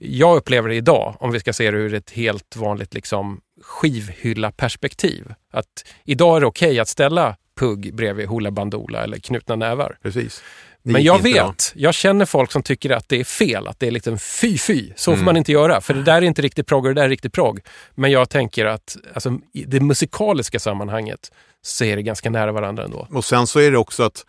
[0.00, 5.34] Jag upplever det idag, om vi ska se det ur ett helt vanligt liksom, skivhylla-perspektiv.
[5.52, 9.98] Att idag är det okej att ställa Pugg bredvid Hoola Bandoola eller Knutna nävar.
[10.02, 10.42] Precis.
[10.92, 11.54] Men jag vet, bra.
[11.74, 14.90] jag känner folk som tycker att det är fel, att det är liksom fy fy.
[14.96, 15.20] Så Mm.
[15.20, 17.08] får man inte göra, för det där är inte riktigt progg och det där är
[17.08, 17.60] riktigt progg.
[17.94, 22.84] Men jag tänker att alltså, i det musikaliska sammanhanget så är det ganska nära varandra
[22.84, 23.06] ändå.
[23.10, 24.24] Och sen så är det också att,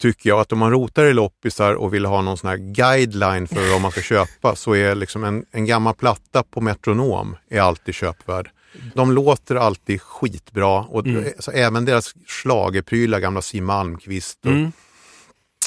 [0.00, 3.46] tycker jag, att om man rotar i loppisar och vill ha någon sån här guideline
[3.48, 7.60] för vad man ska köpa så är liksom en, en gammal platta på Metronom är
[7.60, 8.50] alltid köpvärd.
[8.94, 11.24] De låter alltid skitbra och Mm.
[11.54, 14.72] även deras schlagerprylar, gamla Siw Malmkvist och Mm.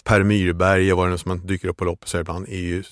[0.08, 2.84] Per Myrberg och vad det nu som man dyker upp på loppisar ibland, är ju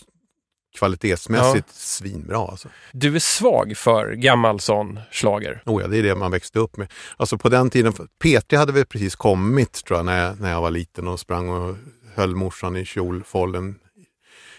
[0.75, 2.37] kvalitetsmässigt svinbra.
[2.37, 2.69] Alltså.
[2.91, 5.61] Du är svag för gammal sån slager.
[5.65, 6.91] Oh ja, det är det man växte upp med.
[7.17, 10.61] Alltså på den tiden, P3 hade väl precis kommit tror jag när, jag när jag
[10.61, 11.75] var liten och sprang och
[12.15, 13.75] höll morsan i kjolfållen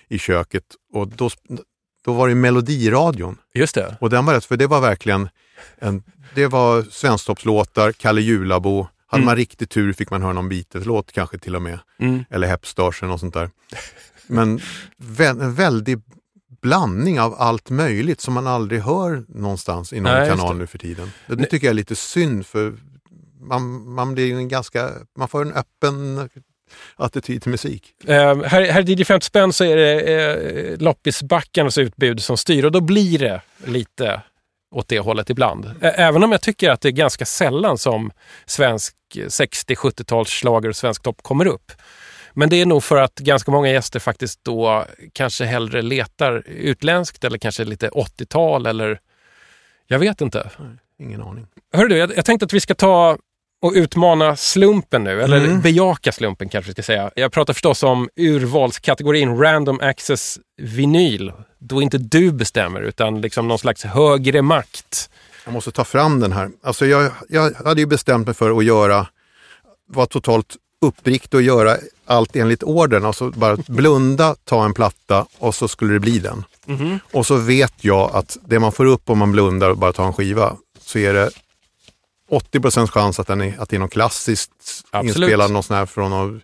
[0.09, 0.65] i köket.
[0.93, 1.31] Och då,
[2.05, 3.39] då var det Melodiradion.
[3.55, 3.97] Just det.
[4.01, 5.29] Och den var rätt, för det var verkligen
[5.79, 6.03] en,
[6.35, 8.89] det var svensktoppslåtar, Kalle Julabo.
[9.09, 9.27] Hade Mm.
[9.27, 11.79] man riktigt tur fick man höra någon Beatles-låt kanske till och med.
[11.99, 12.25] Mm.
[12.31, 13.51] Eller Hepstars eller något sånt där.
[14.27, 14.59] Men
[15.03, 16.03] vä- en väldig
[16.63, 20.79] blandning av allt möjligt som man aldrig hör någonstans i någon Nej, kanal nu för
[20.79, 21.11] tiden.
[21.27, 22.75] Det, det tycker jag är lite synd för
[23.41, 26.29] man, man blir en ganska, man får en öppen
[26.97, 27.95] attityd till musik.
[28.07, 32.65] Eh, här, här i DJ 50 spänn så är det eh, loppisbackarnas utbud som styr
[32.65, 34.23] och då blir det lite
[34.77, 35.71] åt det hållet ibland.
[35.81, 38.11] Även om jag tycker att det är ganska sällan som
[38.47, 41.73] svensk 60-70-tals slager och svensk topp kommer upp.
[42.33, 47.25] Men det är nog för att ganska många gäster faktiskt då kanske hellre letar utländskt
[47.25, 49.01] eller kanske lite 80-tal eller
[49.87, 50.51] jag vet inte.
[50.99, 51.47] Ingen aning.
[51.73, 53.19] Hörru du, jag, jag tänkte att vi ska ta
[53.67, 55.61] och utmana slumpen nu, eller Mm.
[55.61, 57.11] bejaka slumpen kanske vi ska säga.
[57.15, 63.59] Jag pratar förstås om urvalskategorin Random Access Vinyl, då inte du bestämmer utan liksom någon
[63.59, 65.11] slags högre makt.
[65.45, 66.51] Jag måste ta fram den här.
[66.63, 69.07] Alltså jag, jag hade ju bestämt mig för att göra,
[69.89, 71.77] vara totalt uppriktig och göra
[72.07, 73.05] allt enligt orden.
[73.05, 76.45] Alltså bara blunda, ta en platta och så skulle det bli den.
[76.67, 76.99] Mhm.
[77.13, 80.07] Och så vet jag att det man får upp om man blundar och bara tar
[80.07, 81.31] en skiva så är det
[82.31, 84.51] 80 chans att, den är, att det är något klassiskt
[84.91, 85.17] Absolut.
[85.17, 86.41] inspelad, någon sån här från någon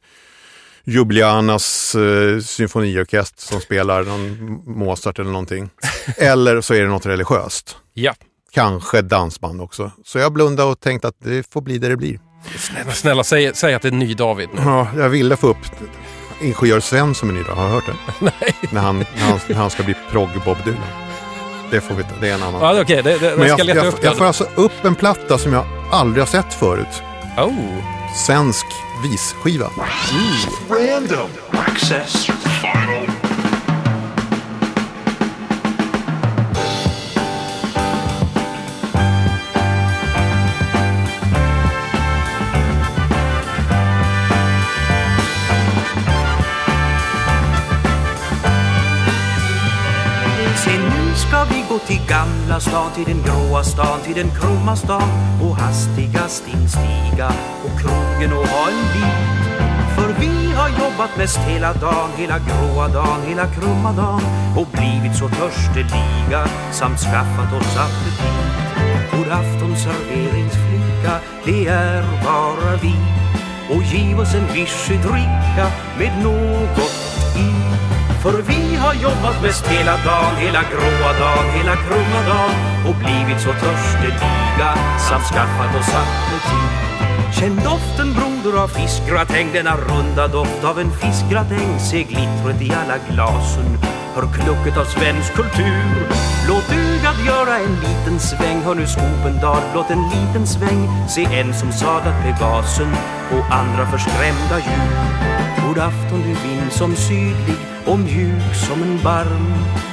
[0.84, 5.70] Ljubljanas eh, symfoniorkester som spelar någon Mozart eller någonting.
[6.16, 7.76] eller så är det något religiöst.
[7.94, 8.14] Ja.
[8.52, 9.90] Kanske dansband också.
[10.04, 12.20] Så jag blundade och tänkte att det får bli det det blir.
[12.58, 14.60] Snälla, snälla säg, säg att det är ny David nu.
[14.64, 15.56] Ja, jag ville få upp
[16.42, 17.42] Ingenjör Sven som är ny.
[17.42, 17.52] då.
[17.52, 17.94] Har du hört det?
[18.40, 18.54] Nej.
[18.70, 21.01] När han, när han, när han ska bli progg-Bob Dylan.
[21.72, 22.08] Det får vi ta.
[22.20, 22.60] Det är en annan.
[22.76, 24.18] Ja, Okej, det, det, Men jag ska jag, leta jag, upp jag den.
[24.18, 27.02] får alltså upp en platta som jag aldrig har sett förut.
[27.38, 27.52] Oh.
[28.26, 28.66] Svensk
[29.02, 29.70] visskiva.
[30.70, 32.26] Random access
[32.60, 33.21] final.
[51.72, 55.10] Gå till gamla stan, till den gråa stan, till den krumma stan
[55.42, 57.28] och hastigast instiga
[57.64, 59.42] och krogen och ha en bit.
[59.96, 64.22] För vi har jobbat mest hela dagen, hela gråa dagen, hela krumma dagen
[64.56, 68.32] och blivit så törsteliga samt skaffat oss appetit.
[69.12, 72.94] God afton serveringsflicka, det är bara vi
[73.74, 75.66] och giv oss en vichy dricka
[75.98, 77.50] med något i.
[78.22, 82.56] För vi har jobbat mest hela dagen, hela gråa dagen, hela krumma dagen
[82.88, 84.70] och blivit så törsteliga
[85.08, 86.92] samt skaffat oss appetit.
[87.38, 91.80] Känn doften broder av fiskgratäng, denna runda doft av en fiskgratäng.
[91.90, 93.78] Se glittret i alla glasen,
[94.14, 96.06] hör klucket av svensk kultur.
[96.48, 101.08] Låt ögat göra en liten sväng, hör nu Skopendal blott en liten sväng.
[101.08, 102.92] Se en som sadlat Pegasen
[103.32, 105.31] och andra förskrämda djur.
[105.72, 109.52] God afton du vind som sydlig och mjuk som en barm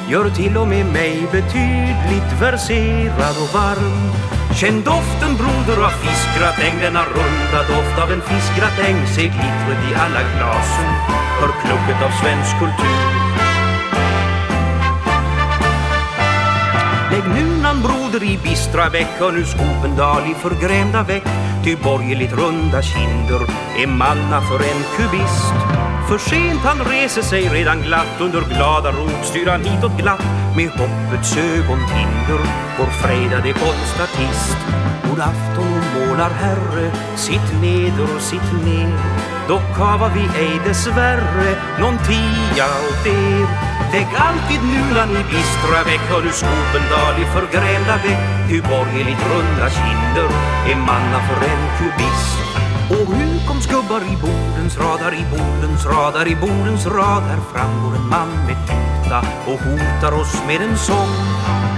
[0.09, 3.99] Gör till och med mig betydligt verserad och varm.
[4.59, 10.21] Känn doften broder av fiskgratäng Denna runda doft av en fiskgratäng Se glittret i alla
[10.33, 10.91] glasen
[11.39, 12.99] Hör klucket av svensk kultur.
[17.11, 17.25] Lägg
[17.79, 21.23] nunan broder i bistra veck Hör nu Skopendal i förgrämda veck.
[21.63, 23.41] Ty borgerligt runda kinder
[23.83, 25.53] är manna för en kubist.
[26.07, 30.25] För sent han reser sig redan glatt Under glada rop styr han hitåt glatt.
[30.55, 32.41] Med hoppets ögontinder
[32.77, 34.57] Vår frejdade konstartist
[35.09, 38.99] God afton målar herre Sitt neder, sitt ner.
[39.47, 43.68] Dock hava vi ej dessvärre Någon tia åt er.
[43.93, 49.69] Lägg alltid nulan i bistra veck Hör du Skopendal i förgrämda veck Ty borgerligt runda
[49.69, 50.29] kinder
[50.71, 52.39] är manna för en kubist.
[52.89, 57.95] Och hur kom skubbar i bordens radar, i bordens radar, i bordens rad Här framgår
[57.95, 59.19] en man med tuta
[59.51, 61.13] och hotar oss med en sång.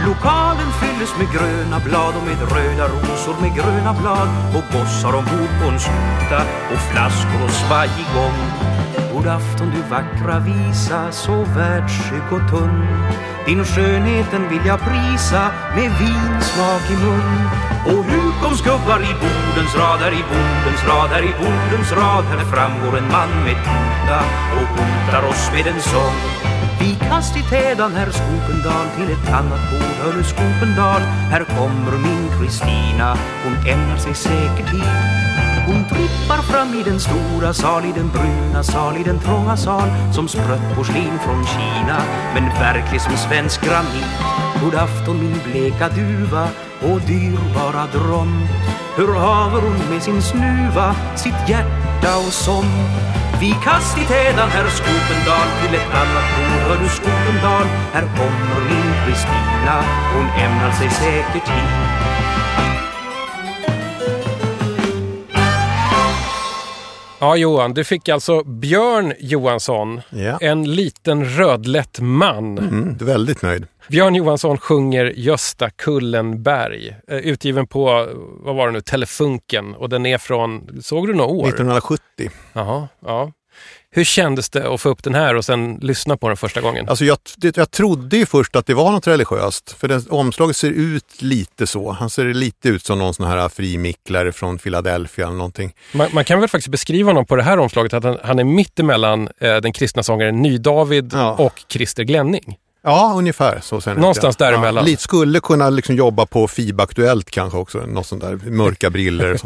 [0.08, 4.30] Lokalen fylles med gröna blad och med röda rosor med gröna blad.
[4.56, 6.42] Och gossar ombord på en skuta
[6.74, 7.90] och flaskor och svaj
[9.22, 12.88] God afton du vackra visa, så världsskygg och tunn.
[13.46, 17.32] Din skönheten vill jag prisa med vinsmak i mun.
[17.86, 22.98] Och hur kom skubbar i bordens radar, i bordens radar, i bordens rad Här framgår
[22.98, 24.20] en man med tuta
[24.58, 26.18] och hotar oss med en sång.
[26.80, 31.02] Vi kast i tädan herr Skopendal till ett annat bord Hörru Skopendal,
[31.32, 35.22] här kommer min Kristina Hon ämnar sig säkert hit.
[35.68, 35.84] Hon
[36.32, 40.28] Hoppar fram i den stora sal, i den bruna sal, i den trånga sal som
[40.28, 41.98] sprött porslin från Kina,
[42.34, 44.12] men verklig som svensk granit.
[44.64, 46.48] God afton min bleka duva
[46.82, 48.48] och dyrbara dröm.
[48.98, 52.66] Hur haver hon med sin snuva sitt hjärta och som
[53.42, 56.62] Vi kast i tädan herr Skopendal till ett annat bord.
[56.68, 59.84] Hör du Skopendal, här kommer min Kristina.
[60.14, 62.01] Hon ämnar sig säkert hit.
[67.24, 70.38] Ja, Johan, du fick alltså Björn Johansson, Ja.
[70.42, 72.58] en liten rödlätt man.
[72.58, 73.68] Mm, väldigt nöjd.
[73.90, 78.08] Björn Johansson sjunger Gösta Kullenberg, eh, utgiven på,
[78.44, 81.48] vad var det nu, Telefunken och den är från, såg du några år?
[81.48, 82.02] 1970.
[82.54, 83.32] Jaha, ja.
[83.94, 86.89] Hur kändes det att få upp den här och sen lyssna på den första gången?
[86.89, 90.58] Alltså jag, det, jag trodde ju först att det var något religiöst, för det, omslaget
[90.58, 91.92] ser ut lite så.
[91.92, 95.74] Han ser lite ut som någon sån här frimicklare från Philadelphia eller någonting.
[95.92, 98.44] Man, man kan väl faktiskt beskriva honom på det här omslaget att han, han är
[98.44, 102.58] mittemellan eh, den kristna sångaren Ny-David och Christer Glenning.
[102.84, 103.82] Ja, ungefär så.
[103.82, 104.46] Sen Någonstans ja.
[104.46, 104.84] däremellan.
[104.84, 108.89] Ja, lite skulle kunna liksom jobba på FIB Aktuellt kanske också, något sånt där, mörka
[108.89, 109.39] briller.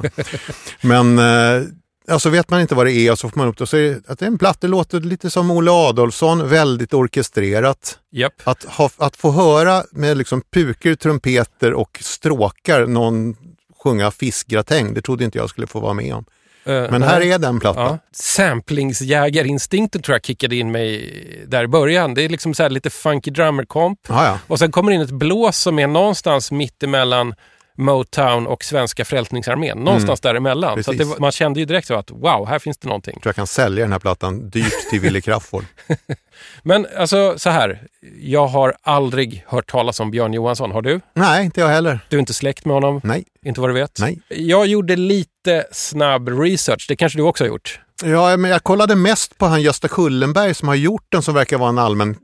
[0.81, 1.63] Men eh,
[2.07, 3.77] alltså vet man inte vad det är och så får man upp det och så
[3.77, 7.99] är det, att det är en platta, det låter lite som Olle Adolfsson, väldigt orkestrerat.
[8.11, 8.33] Yep.
[8.43, 13.35] Att, ha, att få höra med liksom puker, trumpeter och stråkar någon
[13.83, 16.25] sjunga fiskgratäng, det trodde inte jag skulle få vara med om.
[16.65, 17.31] Eh, Men här nej.
[17.31, 17.85] är den plattan.
[17.85, 17.97] Ja.
[18.11, 21.13] Samplingsjägarinstinkten tror jag kickade in mig
[21.47, 22.13] där i början.
[22.13, 23.99] Det är liksom så här lite funky drummer-komp.
[24.07, 24.39] Ja, ja.
[24.47, 27.35] Och sen kommer det in ett blås som är någonstans mittemellan
[27.75, 29.77] Motown och Svenska Frälsningsarmén.
[29.77, 30.83] Någonstans däremellan.
[30.83, 31.19] Så att det, Precis.
[31.19, 33.13] man kände ju direkt så att wow, här finns det någonting.
[33.15, 35.65] Jag tror jag kan sälja den här plattan dyrt till Wille Crafoord.
[36.63, 37.87] Men alltså så här,
[38.21, 40.71] jag har aldrig hört talas om Björn Johansson.
[40.71, 41.01] Har du?
[41.13, 41.99] Nej, inte jag heller.
[42.09, 43.01] Du är inte släkt med honom?
[43.03, 43.23] Nej.
[43.45, 43.99] Inte vad du vet?
[43.99, 44.19] Nej.
[44.29, 46.85] Jag gjorde lite snabb research.
[46.89, 47.79] Det kanske du också har gjort?
[48.03, 51.57] Ja, men jag kollade mest på han Gösta Kullenberg som har gjort den som verkar
[51.57, 52.15] vara en allmän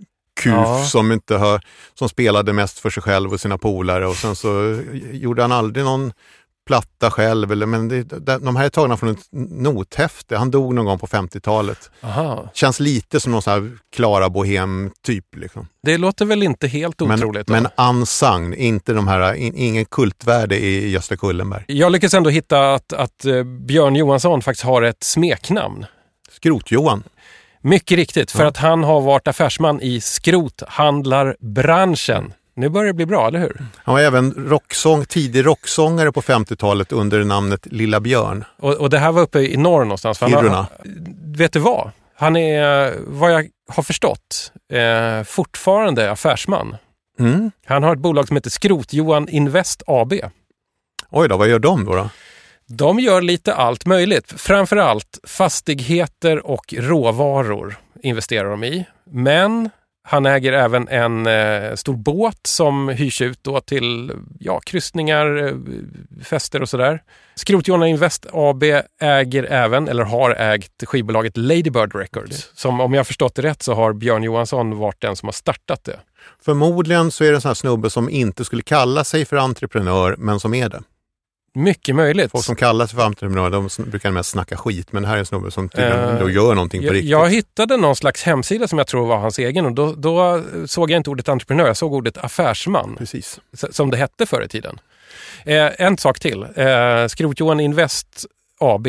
[0.41, 0.83] kuf Ja.
[0.85, 1.61] som, inte har,
[1.93, 4.81] som spelade mest för sig själv och sina polare och sen så
[5.11, 6.13] gjorde han aldrig någon
[6.67, 7.51] platta själv.
[7.51, 8.03] Eller, men det,
[8.37, 10.37] de här är tagna från ett nothäfte.
[10.37, 11.91] Han dog någon gång på 50-talet.
[12.01, 12.49] Aha.
[12.53, 15.35] Känns lite som någon sån här Klara Bohem-typ.
[15.35, 15.67] Liksom.
[15.83, 17.47] Det låter väl inte helt Men, otroligt?
[17.47, 17.53] då?
[17.53, 21.63] men unsung, inte de här, in, ingen kultvärde i Gösta Kullenberg.
[21.67, 25.85] Jag lyckades ändå hitta att, att eh, Björn Johansson faktiskt har ett smeknamn.
[26.31, 27.03] Skrot-Johan.
[27.61, 32.33] Mycket riktigt, för att han har varit affärsman i skrothandlarbranschen.
[32.53, 33.65] Nu börjar det bli bra, eller hur?
[33.75, 38.43] Han var även rocksång, tidig rocksångare på 50-talet under namnet Lilla Björn.
[38.59, 40.19] Och, och det här var uppe i norr någonstans.
[40.19, 40.67] Kiruna.
[41.25, 41.91] Vet du vad?
[42.15, 46.75] Han är, vad jag har förstått, eh, fortfarande affärsman.
[47.19, 47.51] Mm.
[47.65, 50.13] Han har ett bolag som heter Skrot-Johan Invest AB.
[51.09, 51.95] Oj då, vad gör de då?
[51.95, 52.09] då?
[52.77, 54.33] De gör lite allt möjligt.
[54.37, 58.85] Framförallt fastigheter och råvaror investerar de i.
[59.11, 59.69] Men
[60.03, 65.53] han äger även en eh, stor båt som hyrs ut då till ja, kryssningar, eh,
[66.23, 67.03] fester och sådär.
[67.35, 68.63] Skrotjonna Invest AB
[69.01, 72.51] äger även, eller har ägt skivbolaget Ladybird Records.
[72.53, 75.33] Som om jag har förstått det rätt så har Björn Johansson varit den som har
[75.33, 75.99] startat det.
[76.45, 80.15] Förmodligen så är det en sån här snubbe som inte skulle kalla sig för entreprenör,
[80.17, 80.81] men som är det.
[81.53, 82.31] Mycket möjligt.
[82.31, 85.19] Folk som kallar sig för entreprenör, de brukar mest snacka skit, men det här är
[85.19, 87.09] en snubbe som tydligen då gör någonting på jag, riktigt.
[87.09, 90.91] jag hittade någon slags hemsida som jag tror var hans egen och då, då såg
[90.91, 92.95] jag inte ordet entreprenör, jag såg ordet affärsman.
[92.97, 93.39] Precis.
[93.71, 94.79] Som det hette förr i tiden.
[95.45, 96.43] Eh, en sak till.
[96.43, 98.25] Eh, Skrot-Johan Invest
[98.59, 98.87] AB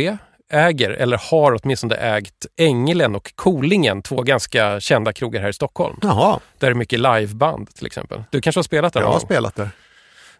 [0.52, 5.96] äger, eller har åtminstone ägt, Ängelen och Kolingen, två ganska kända krogar här i Stockholm.
[6.02, 8.24] Jaha, Där det är mycket liveband till exempel.
[8.30, 9.70] Du kanske har spelat där jag har spelat där.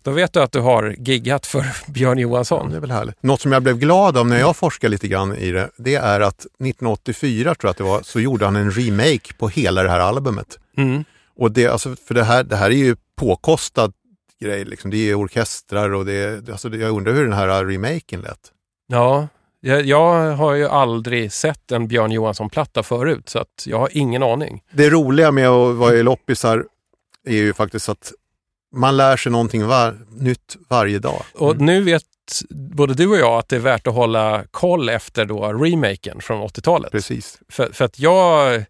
[0.04, 2.70] Då vet du att du har giggat för Björn Ja, Johansson.
[2.70, 3.22] det är väl härligt.
[3.22, 6.20] Något som jag blev glad av när jag forskade lite grann i det, det är
[6.20, 9.90] att 1984 tror jag att det var, så gjorde han en remake på hela det
[9.90, 10.58] här albumet.
[10.76, 11.04] Mm.
[11.36, 13.92] Och det, alltså, för det här, det här är ju påkostad
[14.40, 14.90] grej, liksom.
[14.90, 18.38] det är orkestrar och det alltså, jag undrar hur den här remaken lät.
[18.86, 19.28] Ja,
[19.60, 24.22] jag, jag har ju aldrig sett en Björn Johansson-platta förut så att jag har ingen
[24.22, 24.62] aning.
[24.72, 26.64] Det roliga med att vara i loppisar
[27.26, 28.12] är ju faktiskt att
[28.72, 31.22] man lär sig någonting var, nytt varje dag.
[31.34, 32.02] Och nu vet
[32.50, 36.48] både du och jag att det är värt att hålla koll efter då remaken från
[36.48, 36.92] 80-talet.
[36.92, 37.38] Precis.
[37.48, 38.64] För, för att jag,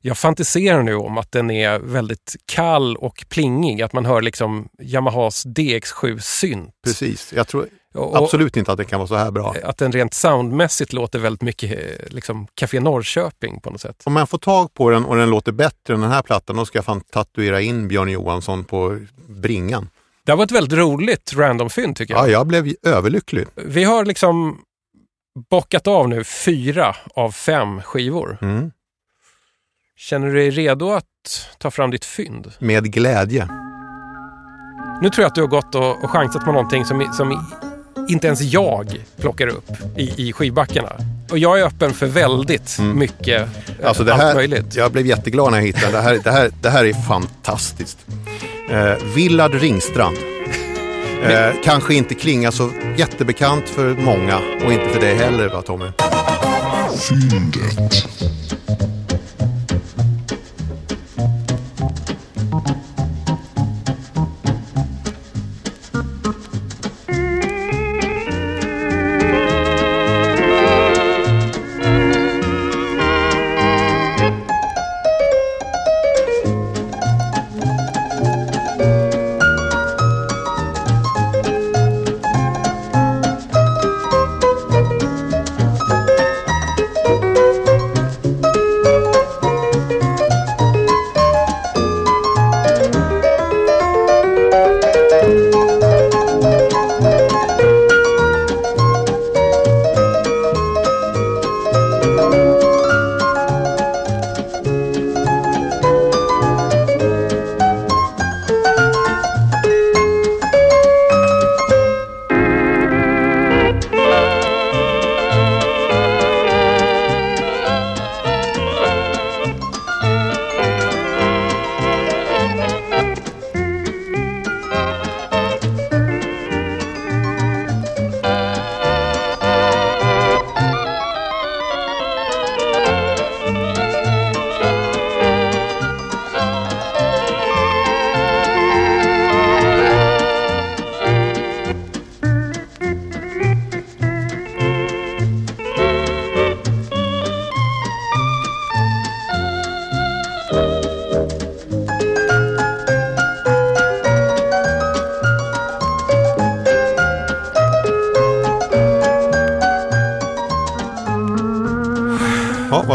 [0.00, 3.82] jag fantiserar nu om att den är väldigt kall och plingig.
[3.82, 6.74] Att man hör liksom Yamahas DX7 synt.
[6.84, 7.32] Precis.
[7.32, 9.54] Jag tror Och- Absolut inte att det kan vara så här bra.
[9.64, 14.02] Att den rent soundmässigt låter väldigt mycket eh, liksom Café Norrköping på något sätt.
[14.04, 16.64] Om jag får tag på den och den låter bättre än den här plattan, då
[16.66, 19.90] ska jag fan tatuera in Björn Johansson på bringan.
[20.24, 22.24] Det varit ett väldigt roligt random-fynd tycker jag.
[22.28, 23.46] Ja, jag blev överlycklig.
[23.54, 24.58] Vi har liksom
[25.50, 28.38] bockat av nu fyra av fem skivor.
[28.42, 28.70] Mm.
[29.96, 31.04] Känner du dig redo att
[31.58, 32.52] ta fram ditt fynd?
[32.58, 33.48] Med glädje.
[35.02, 37.44] Nu tror jag att du har gått och, och chansat på någonting som, som
[38.08, 40.92] inte ens jag plockar upp i, i skivbackarna.
[41.30, 43.40] Och jag är öppen för väldigt mycket
[43.80, 44.74] eh, Alltså det allt här, möjligt.
[44.76, 46.00] jag blev jätteglad när jag hittade det.
[46.00, 47.98] Här, det, här, det här är fantastiskt.
[48.70, 50.16] Eh, Villard Ringstrand.
[51.22, 55.86] Eh, kanske inte klingar så jättebekant för många och inte för dig heller va Tommy?
[57.08, 58.06] Fyndet.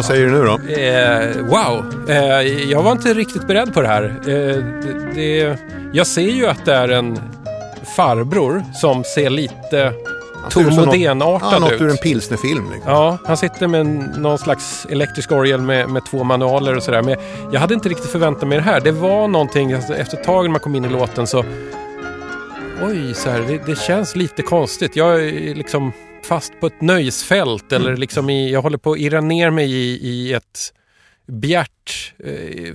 [0.03, 0.73] Vad säger du nu då?
[0.81, 2.41] Eh, wow, eh,
[2.71, 4.03] jag var inte riktigt beredd på det här.
[4.03, 5.57] Eh, det, det,
[5.93, 7.19] jag ser ju att det är en
[7.95, 12.71] farbror som ser lite ser ut något- Tormodén-artad ur en pilsnerfilm.
[12.73, 12.91] Liksom.
[12.91, 13.85] Ja, han sitter med
[14.17, 17.01] någon slags elektrisk orgel med, med två manualer och sådär.
[17.01, 17.15] Men
[17.51, 18.81] jag hade inte riktigt förväntat mig det här.
[18.81, 21.43] Det var någonting, alltså, efter ett tag när man kom in i låten så...
[22.83, 24.95] Oj, så här, det, det känns lite konstigt.
[24.95, 25.91] Jag är liksom
[26.25, 29.99] fast på ett nöjesfält eller liksom i, jag håller på att irra ner mig i,
[30.09, 30.73] i ett
[31.27, 32.73] bjärt eh,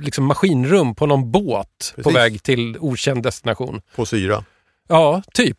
[0.00, 2.16] liksom maskinrum på någon båt på Precis.
[2.16, 3.80] väg till okänd destination.
[3.96, 4.44] På syra.
[4.88, 5.58] Ja, typ.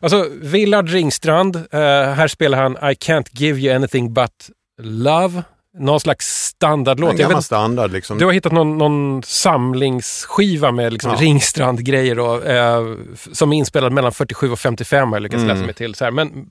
[0.00, 1.80] Alltså, Willard Ringstrand, eh,
[2.12, 4.50] här spelar han I can't give you anything but
[4.82, 5.42] love.
[5.78, 7.10] Någon slags standardlåt.
[7.10, 8.18] En gammal vet, standard liksom.
[8.18, 11.16] du har hittat någon, någon samlingsskiva med liksom Ja.
[11.20, 12.96] Ringstrand-grejer då, eh,
[13.32, 15.56] som är inspelad mellan 47 och 55 har jag lyckats Mm.
[15.56, 15.94] läsa mig till.
[15.94, 16.10] Så här.
[16.10, 16.48] Men,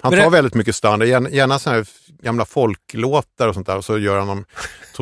[0.00, 1.86] Han tar väldigt mycket standard, gärna, gärna såna här
[2.22, 4.44] gamla folklåtar och sånt där och så gör han dem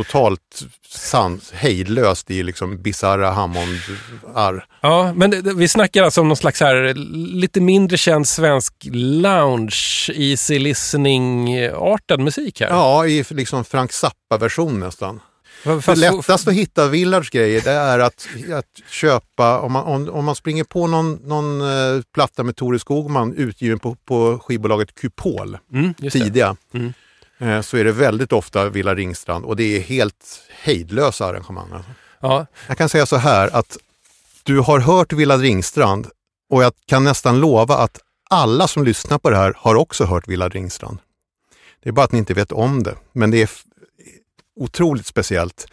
[0.05, 4.65] totalt sans, hejdlöst i liksom bisarra Hammond-arr.
[4.81, 6.95] Ja, men det, vi snackar alltså om någon slags här,
[7.35, 12.69] lite mindre känd svensk lounge, easy listening-artad musik här.
[12.69, 15.21] Ja, i liksom Frank Zappa-version nästan.
[15.65, 20.09] Fast det lättaste att hitta Villards grejer det är att, att köpa, om man, om,
[20.09, 24.95] om man springer på någon, någon eh, platta med Tore Skogman utgiven på, på skivbolaget
[24.95, 26.93] Kupol, Mm, tidiga, Mm.
[27.39, 31.73] Eh, så är det väldigt ofta Villa Ringstrand och det är helt hejdlösa arrangemang.
[31.73, 31.91] Alltså.
[32.21, 33.77] Ja, Jag kan säga så här att
[34.43, 36.07] du har hört Villa Ringstrand
[36.51, 40.29] och jag kan nästan lova att alla som lyssnar på det här har också hört
[40.29, 40.99] Villa Ringstrand.
[41.83, 43.51] Det är bara att ni inte vet om det, men det är
[44.57, 45.67] otroligt speciellt.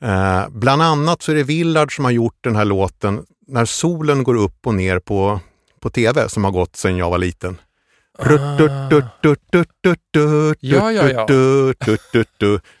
[0.00, 4.22] Eh, bland annat så är det Villard som har gjort den här låten när solen
[4.24, 5.40] går upp och ner på,
[5.80, 7.58] på tv som har gått sedan jag var liten.
[10.60, 11.26] Ja, ja, ja.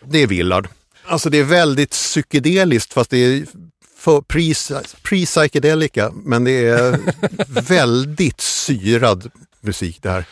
[0.04, 0.68] Det är Villard.
[1.04, 3.46] Alltså det är väldigt psykedeliskt fast det är
[4.04, 7.00] pre- pre-psykedelica men det är
[7.68, 9.30] väldigt syrad
[9.60, 10.24] musik det här.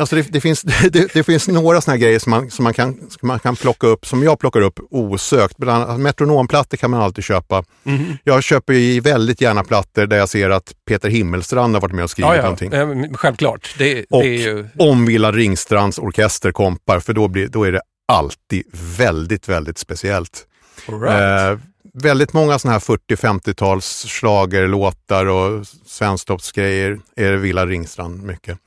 [0.00, 2.94] Alltså det, det, finns, det, det finns några sådana grejer som man, som, man kan,
[2.94, 5.56] som man kan plocka upp, som jag plockar upp osökt.
[5.56, 7.64] Bland annat metronomplattor kan man alltid köpa.
[7.82, 8.16] Mhm.
[8.24, 12.04] Jag köper ju väldigt gärna plattor där jag ser att Peter Himmelstrand har varit med
[12.04, 12.42] och skrivit Ja, ja.
[12.42, 13.14] någonting.
[13.14, 13.74] Självklart.
[13.78, 14.68] Det, Och det ju...
[14.78, 18.62] om Villa Ringstrands orkester kompar, för då, blir, då är det alltid
[18.98, 20.46] väldigt, väldigt speciellt.
[20.86, 21.52] Right.
[21.52, 21.58] Eh,
[21.94, 28.58] väldigt många sådana här 40-50-tals schlagerlåtar och svensktoppsgrejer är Villa Ringstrand mycket.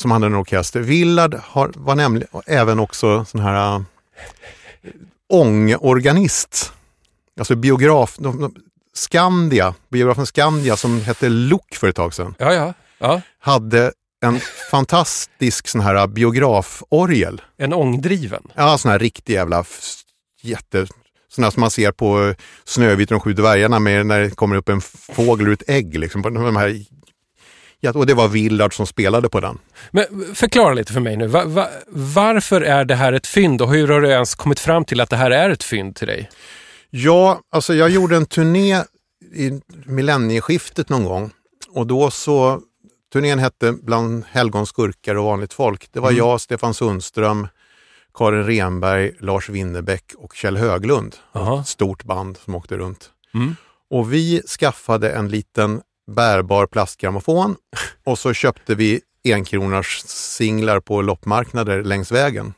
[0.00, 0.80] Som hade en orkester.
[0.80, 3.80] Villard har, var nämligen även också sån här äh,
[5.28, 6.72] ångorganist.
[7.38, 8.54] Alltså biograf, de, de,
[8.94, 12.34] Skandia, biografen Skandia som hette Look för ett tag sedan.
[12.38, 12.74] Ja, ja.
[12.98, 13.20] ja.
[13.38, 13.92] Hade
[14.22, 14.40] en
[14.70, 17.42] fantastisk sån här biograforgel.
[17.58, 18.42] En ångdriven.
[18.54, 19.64] Ja, sån här riktig jävla
[20.42, 20.86] jätte...
[21.28, 22.34] Såna här som man ser på
[22.64, 25.98] Snövit och de sju dvärgarna med när det kommer upp en fågel ur ett ägg.
[25.98, 26.84] Liksom, på de här,
[27.80, 29.58] ja, och det var Willard som spelade på den.
[29.90, 30.04] Men
[30.34, 31.26] förklara lite för mig nu.
[31.26, 34.84] Va, va, varför är det här ett fynd och hur har du ens kommit fram
[34.84, 36.30] till att det här är ett fynd till dig?
[36.90, 38.82] Ja, alltså jag gjorde en turné
[39.34, 41.30] i millennieskiftet någon gång
[41.70, 42.60] och då så,
[43.12, 45.88] turnén hette Bland helgons skurkar och vanligt folk.
[45.92, 46.18] Det var Mm.
[46.18, 47.48] jag, Stefan Sundström,
[48.14, 51.16] Karin Renberg, Lars Winnerbäck och Kjell Höglund.
[51.60, 53.10] Ett stort band som åkte runt.
[53.34, 53.56] Mm.
[53.90, 55.80] Och vi skaffade en liten
[56.10, 57.56] bärbar plastgrammofon
[58.04, 62.54] och så köpte vi enkronors singlar på loppmarknader längs vägen.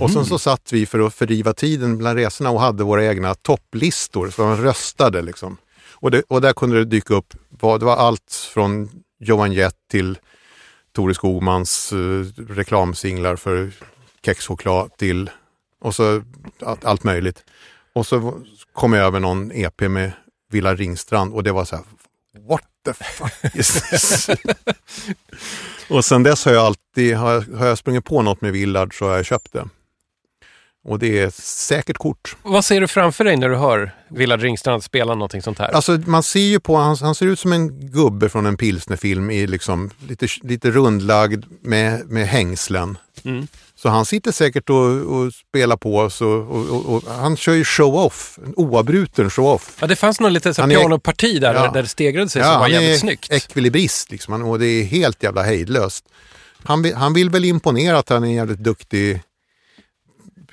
[0.00, 3.34] Och sen så satt vi för att fördriva tiden bland resorna och hade våra egna
[3.34, 5.56] topplistor, så man röstade liksom.
[5.90, 8.90] Och, det, och där kunde det dyka upp, vad, det var allt från
[9.20, 10.18] Johan Jett till
[10.92, 13.72] Tore Skogmans eh, reklamsinglar för
[14.24, 15.30] kexchoklad till
[15.80, 16.22] och så
[16.62, 17.44] allt, allt möjligt.
[17.92, 18.42] Och så
[18.72, 20.12] kom jag över någon EP med
[20.50, 21.84] Villa Ringstrand och det var så här,
[22.48, 24.28] what the fuck is this?
[25.88, 28.98] och sen dess har jag alltid, har, jag- har jag sprungit på något med Villard
[28.98, 29.68] så har jag köpt det.
[30.84, 32.36] Och det är säkert kort.
[32.42, 35.68] Vad ser du framför dig när du hör Willard Ringstrand spela någonting sånt här?
[35.68, 39.30] Alltså man ser ju på, han, han ser ut som en gubbe från en pilsnerfilm
[39.30, 42.98] i liksom lite, lite rundlagd med, med hängslen.
[43.24, 43.46] Mm.
[43.82, 44.76] Så han sitter säkert och,
[45.16, 49.76] och spelar på så, och, och, och han kör ju show-off, en oavbruten show-off.
[49.80, 51.70] Ja, det fanns någon liten så pianoparti där, Ja.
[51.70, 53.32] där det stegrade sig som var han jävligt är snyggt.
[53.32, 56.04] ekvilibrist liksom, och det är helt jävla hejdlöst.
[56.64, 59.20] Han, vill- han vill väl imponera att han är en jävligt duktig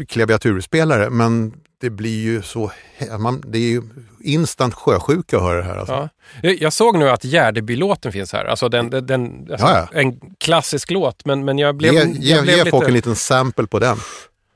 [0.08, 2.72] klaviaturspelare men det blir ju så,
[3.20, 3.82] man, det är ju
[4.24, 5.76] instant sjösjuka att höra det här.
[5.78, 5.94] Alltså.
[5.94, 6.10] Ja.
[6.42, 8.46] Jag jag såg nu att Gärdebylåten finns här.
[8.46, 9.88] Alltså, den, den, den, alltså Ja.
[9.92, 11.94] En klassisk låt, men, men jag blev...
[11.94, 12.70] ge jag ge, blev ge lite...
[12.70, 13.98] folk en liten sample på den.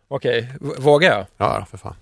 [0.07, 1.25] Okej, v- vågar jag?
[1.37, 1.95] Ja, för fan.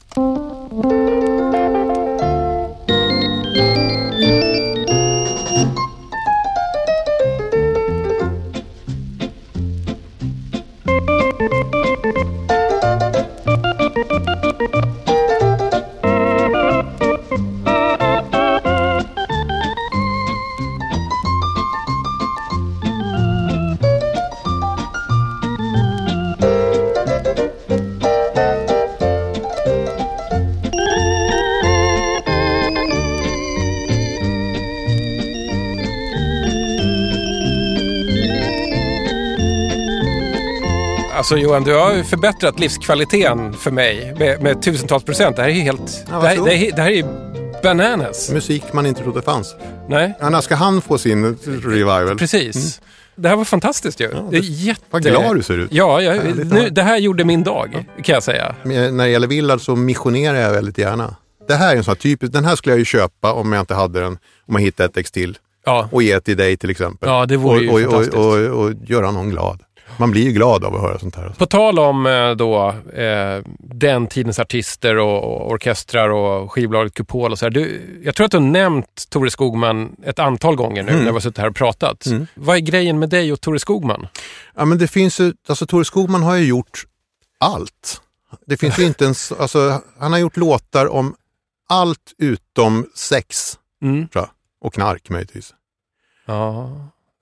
[41.32, 45.36] Alltså Johan, du har ju förbättrat livskvaliteten för mig med, med tusentals procent.
[45.36, 46.06] Det här är ju helt...
[46.10, 47.06] Ja, det, här, det, här, det här är ju
[47.64, 48.32] bananas.
[48.32, 49.56] Musik man inte trodde fanns.
[49.90, 52.18] Nej, Annars ska han få sin revival.
[52.18, 52.82] precis.
[53.16, 54.10] Det här var fantastiskt ju.
[54.32, 54.82] det är jätte...
[54.90, 55.74] Vad glad du ser ut.
[55.74, 58.56] Ja, jag, Härligt nu, det här gjorde min dag, kan jag säga.
[58.64, 61.16] Men När det gäller Villard så missionerar jag väldigt gärna.
[61.48, 63.60] Det här är en sån här typisk, den här skulle jag ju köpa om jag
[63.60, 64.18] inte hade den,
[64.48, 65.38] om jag hittade ett ex till.
[65.66, 65.90] Ja.
[65.92, 67.10] Och ge till dig till exempel.
[67.10, 68.16] Ja, det vore ju och, fantastiskt.
[68.18, 69.60] och, och, och göra någon glad.
[69.98, 71.30] Man blir ju glad av att höra sånt här.
[71.38, 77.40] På tal om eh, då, eh, den tidens artister och, orkestrar och skivbolaget Kupol och
[77.40, 77.50] så här.
[77.50, 81.04] Du, jag tror att du har nämnt Tore Skogman ett antal gånger nu Mm.
[81.04, 82.06] när vi har suttit här och pratat.
[82.36, 84.08] Vad är grejen med dig och Tore Skogman?
[84.56, 86.84] Ja, men det finns ju, alltså Tore Skogman har ju gjort
[87.40, 88.02] allt.
[88.46, 91.16] Det finns ju inte ens, alltså han har gjort låtar om
[91.70, 94.08] allt utom sex, Mm.
[94.08, 94.30] tror jag.
[94.68, 95.54] Och knark möjligtvis.
[96.26, 96.72] Ja.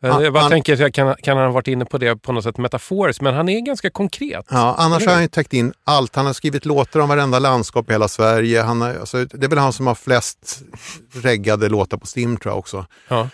[0.02, 2.32] Han- jag bara han- tänker, jag kan, kan han ha varit inne på det på
[2.32, 4.45] något sätt metaforiskt, men han är ganska konkret.
[4.50, 6.16] Ja, annars har han ju täckt in allt.
[6.16, 8.62] Han har skrivit låtar om varenda landskap i hela Sverige.
[8.62, 10.62] Han har, alltså, det är väl han som har flest
[11.14, 12.86] reggade låtar på Stim tror jag också.
[13.08, 13.30] Ja.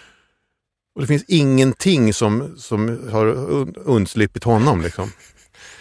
[0.96, 4.82] Och det finns ingenting som, som har un- undsluppit honom.
[4.82, 5.12] Liksom.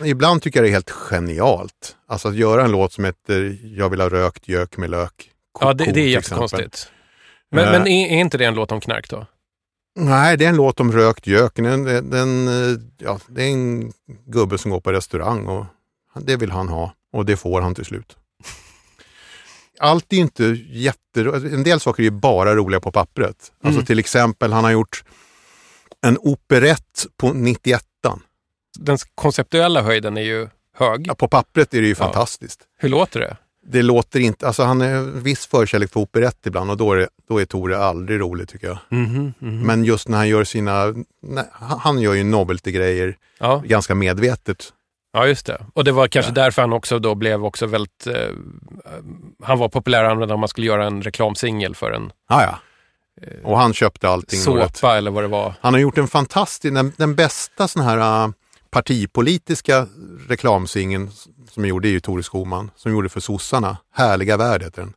[0.05, 1.97] Ibland tycker jag det är helt genialt.
[2.09, 5.31] Alltså att göra en låt som heter Jag vill ha rökt gök med lök.
[5.61, 6.89] Ja, det, det är jättekonstigt.
[7.51, 7.73] Men, Eh.
[7.73, 9.27] men är, är inte det en låt om knark då?
[9.97, 11.55] Nej, det är en låt om rökt gök.
[11.57, 12.49] Den, den,
[12.99, 13.93] ja, det är en
[14.27, 15.67] gubbe som går på restaurang och
[16.21, 18.17] det vill han ha och det får han till slut.
[19.81, 21.21] Allt är inte jätte...
[21.53, 23.53] En del saker är bara roliga på pappret.
[23.63, 23.87] Alltså Mm.
[23.87, 25.05] till exempel, han har gjort
[26.07, 27.85] en operett på 91
[28.79, 31.07] Den konceptuella höjden är ju hög.
[31.07, 31.97] ja, På pappret är det ju Ja.
[32.05, 32.61] fantastiskt.
[32.79, 33.37] Hur låter det?
[33.67, 34.47] Det låter inte...
[34.47, 37.79] Alltså han har en viss förkärlek för operett ibland och då är, då är Tore
[37.79, 38.79] aldrig rolig tycker jag.
[38.89, 39.61] Mhm, mhm.
[39.61, 40.95] Men just när han gör sina...
[41.23, 43.63] Nej, han gör ju novelty-grejer Ja.
[43.67, 44.73] ganska medvetet.
[45.13, 45.67] Ja, just det.
[45.75, 48.07] Och det var kanske därför han också då blev också väldigt...
[48.07, 48.29] Eh,
[49.43, 52.59] han var populär om man skulle göra en reklamsingel för en Ja, ja.
[53.45, 54.39] Och han köpte allting.
[54.41, 55.55] såpa eller vad det var.
[55.61, 58.31] Han har gjort en fantastisk, den, den bästa sån här äh,
[58.75, 59.87] partipolitiska
[60.29, 61.11] reklamsingeln
[61.51, 63.77] som gjorde är ju Tore Skoman, som gjorde för sossarna.
[63.93, 64.93] Härliga värld heter den.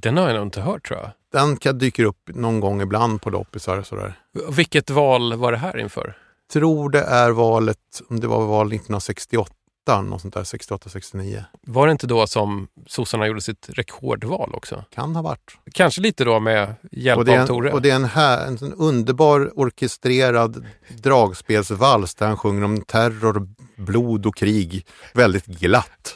[0.00, 1.10] Den har jag nog inte hört tror jag.
[1.32, 4.14] Den kan dyker upp någon gång ibland på loppisar sådär.
[4.50, 6.16] Vilket val var det här inför?
[6.52, 9.54] Tror det är valet, om det var val 1968,
[9.96, 11.44] något sånt där, 68-69.
[11.62, 14.84] Var det inte då som sossarna gjorde sitt rekordval också?
[14.90, 15.58] Kan ha varit.
[15.72, 17.72] Kanske lite då med hjälp Och av en, Tore?
[17.72, 23.48] och det är en, här, en sån underbar orkestrerad dragspelsvals där han sjunger om terror,
[23.76, 24.86] blod och krig.
[25.14, 26.14] Väldigt glatt.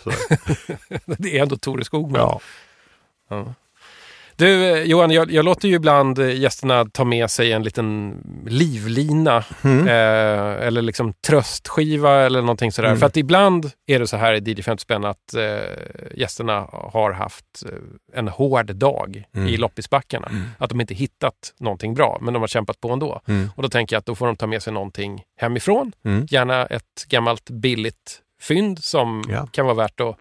[1.05, 2.21] Det är ändå Tore Skogman.
[2.21, 2.41] Ja.
[3.29, 3.55] Ja.
[4.43, 8.17] Du eh, Johan, jag, jag låter ju ibland eh, gästerna ta med sig en liten
[8.47, 9.89] livlina Mm.
[9.89, 12.89] eh, eller liksom tröstskiva eller någonting sådär.
[12.89, 12.99] Mm.
[13.01, 15.43] För att ibland är det så här i DJ 50 spänn att eh,
[16.17, 19.49] gästerna har haft eh, en hård dag Mm.
[19.49, 20.27] i loppisbackarna.
[20.27, 20.43] Mm.
[20.59, 23.21] Att de inte hittat någonting bra, men de har kämpat på ändå.
[23.29, 23.51] Mm.
[23.57, 25.93] Och då tänker jag att då får de ta med sig någonting hemifrån.
[26.05, 26.27] Mm.
[26.31, 29.47] Gärna ett gammalt billigt fynd som Ja.
[29.53, 30.17] kan vara värt att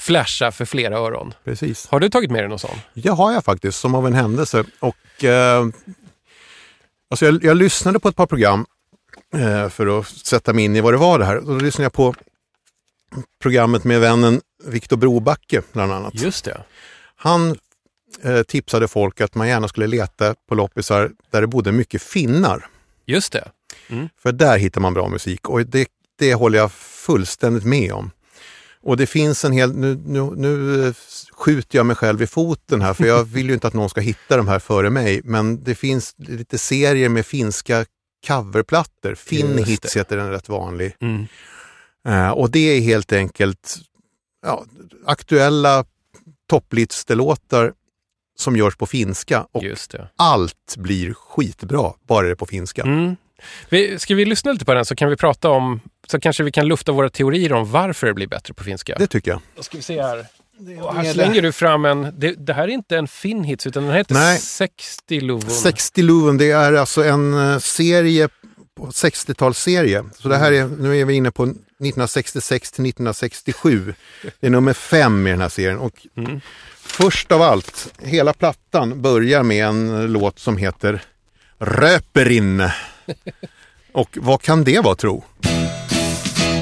[0.00, 1.34] flasha för flera öron.
[1.44, 1.86] Precis.
[1.86, 2.78] Har du tagit med dig någon sån?
[2.94, 4.64] Det har jag faktiskt, som av en händelse.
[4.80, 5.66] Och, eh,
[7.10, 8.66] alltså jag, jag lyssnade på ett par program
[9.34, 11.36] eh, för att sätta mig in i vad det var det här.
[11.36, 12.14] Och då lyssnade jag på
[13.42, 16.14] programmet med vännen Viktor Brobacke bland annat.
[16.14, 16.62] Just det.
[17.16, 17.56] Han
[18.22, 22.66] eh, tipsade folk att man gärna skulle leta på loppisar där det bodde mycket finnar.
[23.06, 23.48] Just det.
[23.88, 24.08] Mm.
[24.22, 25.88] För där hittar man bra musik och det,
[26.18, 28.10] det håller jag fullständigt med om.
[28.82, 30.94] Och det finns en hel, nu, nu, nu eh,
[31.32, 34.00] skjuter jag mig själv i foten här för jag vill ju inte att någon ska
[34.00, 35.20] hitta de här före mig.
[35.24, 37.84] Men det finns lite serier med finska
[38.26, 39.14] coverplattor.
[39.14, 40.96] Finn Hits heter den rätt vanlig.
[41.00, 41.26] Mm.
[42.08, 43.78] Eh, och det är helt enkelt
[44.42, 44.64] ja,
[45.06, 45.84] aktuella
[46.48, 47.72] topplistelåtar
[48.38, 49.46] som görs på finska.
[49.52, 49.62] Och
[50.16, 52.82] allt blir skitbra, bara det är på finska.
[52.82, 53.16] Mm.
[53.68, 56.52] Vi, ska vi lyssna lite på den så kan vi prata om, så kanske vi
[56.52, 58.94] kan lufta våra teorier om varför det blir bättre på finska.
[58.98, 59.40] Det tycker jag.
[59.56, 60.26] Då ska vi se här.
[60.82, 63.94] Och här slänger du fram en, det, det här är inte en Finnhits utan den
[63.94, 64.38] heter Nej.
[64.38, 65.50] 60 Luvon.
[65.50, 68.28] 60 Luven, det är alltså en eh, serie,
[68.76, 70.10] på 60-talsserie.
[70.18, 73.94] Så det här är, nu är vi inne på 1966 till 1967.
[74.40, 75.78] Det är nummer fem i den här serien.
[75.78, 76.40] Och Mm.
[76.80, 81.02] först av allt, hela plattan börjar med en låt som heter
[81.58, 82.68] Röperin.
[83.92, 85.24] Och vad kan det vara tro?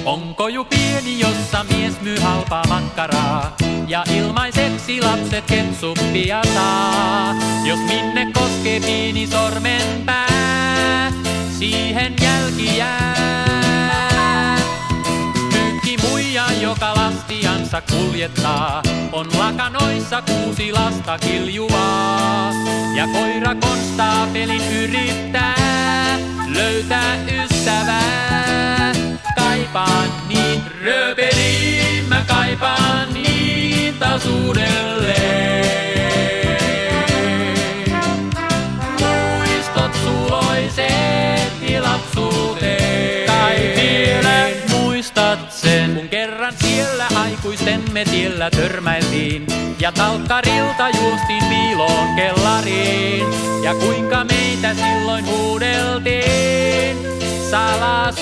[0.05, 3.57] Onko ju pieni, jossa mies myy halpaa makkaraa
[3.89, 7.35] ja ilmaiseksi lapset ketsuppia saa.
[7.65, 11.13] Jos minne koskee pieni sormenpää,
[11.59, 14.59] siihen jälki jää.
[15.53, 18.83] Pyykki muija, joka lastiansa kuljettaa,
[19.13, 22.53] on lakanoissa kuusi lasta kiljuvaa.
[22.97, 25.55] Ja koira konstaapelin yrittää
[26.55, 28.93] löytää ystävää.
[29.37, 35.88] Kaipaan niin rööperiin, mä kaipaan niin taas uudelleen.
[47.49, 49.47] Aikuistemme tiellä törmäiltiin.
[49.81, 53.27] Ja talkkarilta juostiin piiloon kellariin.
[53.63, 56.97] Ja kuinka meitä silloin huudeltiin,
[57.51, 58.13] salaa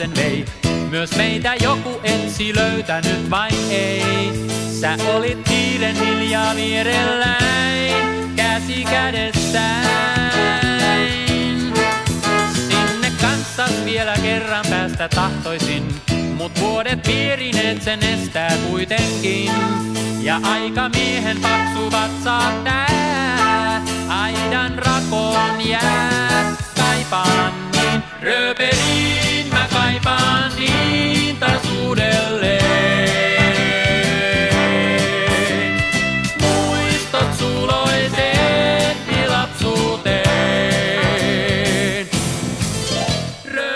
[0.00, 0.44] sen vei.
[0.90, 4.32] Myös meitä joku etsi löytänyt vai ei.
[4.80, 9.82] Sä olit kiiren hiljaa vierelläin, käsi kädessäin.
[12.54, 15.94] Sinne kanssas vielä kerran päästä tahtoisin,
[16.36, 19.52] mut vuodet piirineet sen estää kuitenkin.
[20.20, 26.56] Ja aika miehen paksu vatsaat tää, aidan rakoon jää.
[26.76, 29.49] Kaipaan niin rööperiin, mä
[29.90, 32.60] kaipaan niin taas uudelleen.
[36.40, 38.96] Muistot suloiset
[39.28, 40.26] lapsuuteen.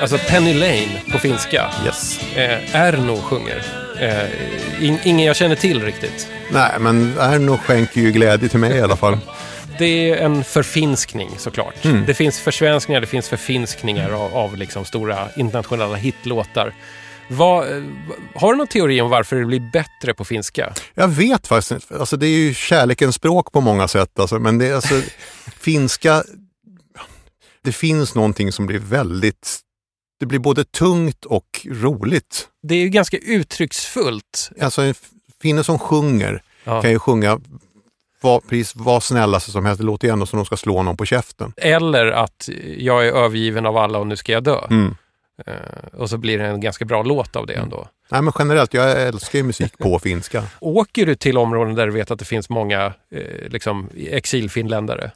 [0.01, 1.71] Alltså Penny Lane på finska.
[1.87, 2.21] Yes.
[2.37, 3.63] Eh, Erno sjunger.
[4.01, 4.25] Eh,
[4.85, 6.29] in, ingen jag känner till riktigt.
[6.51, 9.19] Nej, men Erno skänker ju glädje till mig i alla fall.
[9.79, 11.85] Det är en förfinskning såklart.
[11.85, 12.05] Mm.
[12.07, 16.75] Det finns försvenskningar, det finns förfinskningar av, av liksom stora internationella hitlåtar.
[17.29, 17.83] Vad, eh,
[18.35, 20.75] har du någon teori om varför det blir bättre på finska?
[20.95, 21.99] Jag vet faktiskt inte.
[21.99, 24.19] Alltså, det är ju kärlekens språk på många sätt.
[24.19, 25.03] Alltså, men det alltså,
[25.61, 26.25] finska,
[27.63, 29.59] det finns någonting som blir väldigt,
[30.21, 32.49] det blir både tungt och roligt.
[32.63, 34.51] Det är ju ganska uttrycksfullt.
[34.61, 34.95] Alltså en
[35.43, 36.83] finne som sjunger Ja.
[36.83, 37.41] kan ju sjunga
[38.25, 39.81] vad, precis vad snällaste som helst.
[39.81, 41.53] Det låter ju ändå som de ska slå någon på käften.
[41.57, 42.49] Eller att
[42.79, 44.59] jag är övergiven av alla och nu ska jag dö.
[44.71, 44.95] Mm.
[45.47, 45.55] Eh,
[45.99, 47.89] och så blir det en ganska bra låt av det ändå.
[48.11, 50.43] Nej, men generellt, jag älskar ju musik på finska.
[50.61, 55.11] Åker du till områden där du vet att det finns många eh, liksom, exilfinländare?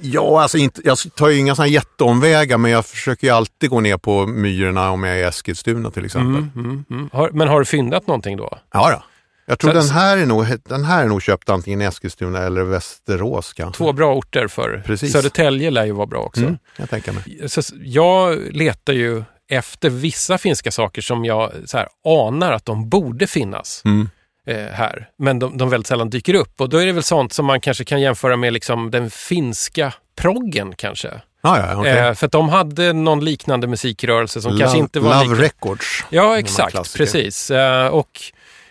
[0.00, 3.80] Ja, alltså inte, jag tar ju inga sådana jätteomvägar, men jag försöker ju alltid gå
[3.80, 6.42] ner på myrorna om jag är i Eskilstuna till exempel.
[6.42, 7.10] Mm, mm, mm.
[7.12, 8.58] Har, men har du fyndat någonting då?
[8.72, 9.02] Ja, då.
[9.46, 12.38] Jag tror Så- den här, är nog, den här är nog köpt antingen i Eskilstuna
[12.38, 13.78] eller Västerås kanske.
[13.78, 15.12] Två bra orter för Precis.
[15.12, 16.40] Södertälje lär ju vara bra också.
[16.40, 17.48] Mm, jag tänker mig.
[17.48, 22.88] Så jag letar ju efter vissa finska saker som jag så här, anar att de
[22.88, 24.08] borde finnas Mm.
[24.46, 25.08] eh, här.
[25.18, 26.60] Men de, de väldigt sällan dyker upp.
[26.60, 29.92] Och då är det väl sånt som man kanske kan jämföra med liksom, den finska
[30.16, 31.08] proggen kanske.
[31.44, 31.92] Ah, ja, okej.
[31.98, 35.42] Eh, för att de hade någon liknande musikrörelse som Love, kanske inte var Love.
[35.42, 36.04] Records.
[36.10, 36.96] Ja, exakt.
[36.96, 37.50] Precis.
[37.50, 38.20] Eh, och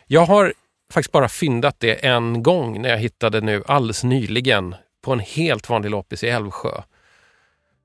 [0.07, 0.53] jag har
[0.91, 5.69] faktiskt bara fyndat det en gång när jag hittade nu alldeles nyligen på en helt
[5.69, 6.81] vanlig loppis i Älvsjö.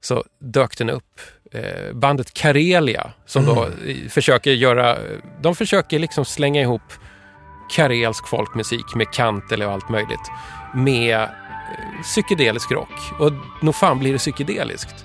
[0.01, 1.21] Så dök den upp.
[1.53, 4.99] Eh, bandet Karelia som då eh, försöker göra,
[5.43, 6.83] de försöker liksom slänga ihop
[7.71, 10.31] karelsk folkmusik med kantele och allt möjligt
[10.75, 13.13] med eh, psykedelisk rock.
[13.19, 13.33] Och
[13.63, 15.05] nog fan blir det psykedeliskt.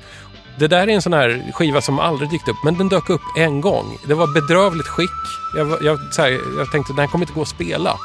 [0.60, 3.22] Det där är en sån här skiva som aldrig dykt upp, men den dök upp
[3.38, 3.98] en gång.
[4.08, 5.10] Det var bedrövligt skick.
[5.56, 7.98] Jag, jag, så här, jag tänkte den här kommer inte gå att spela.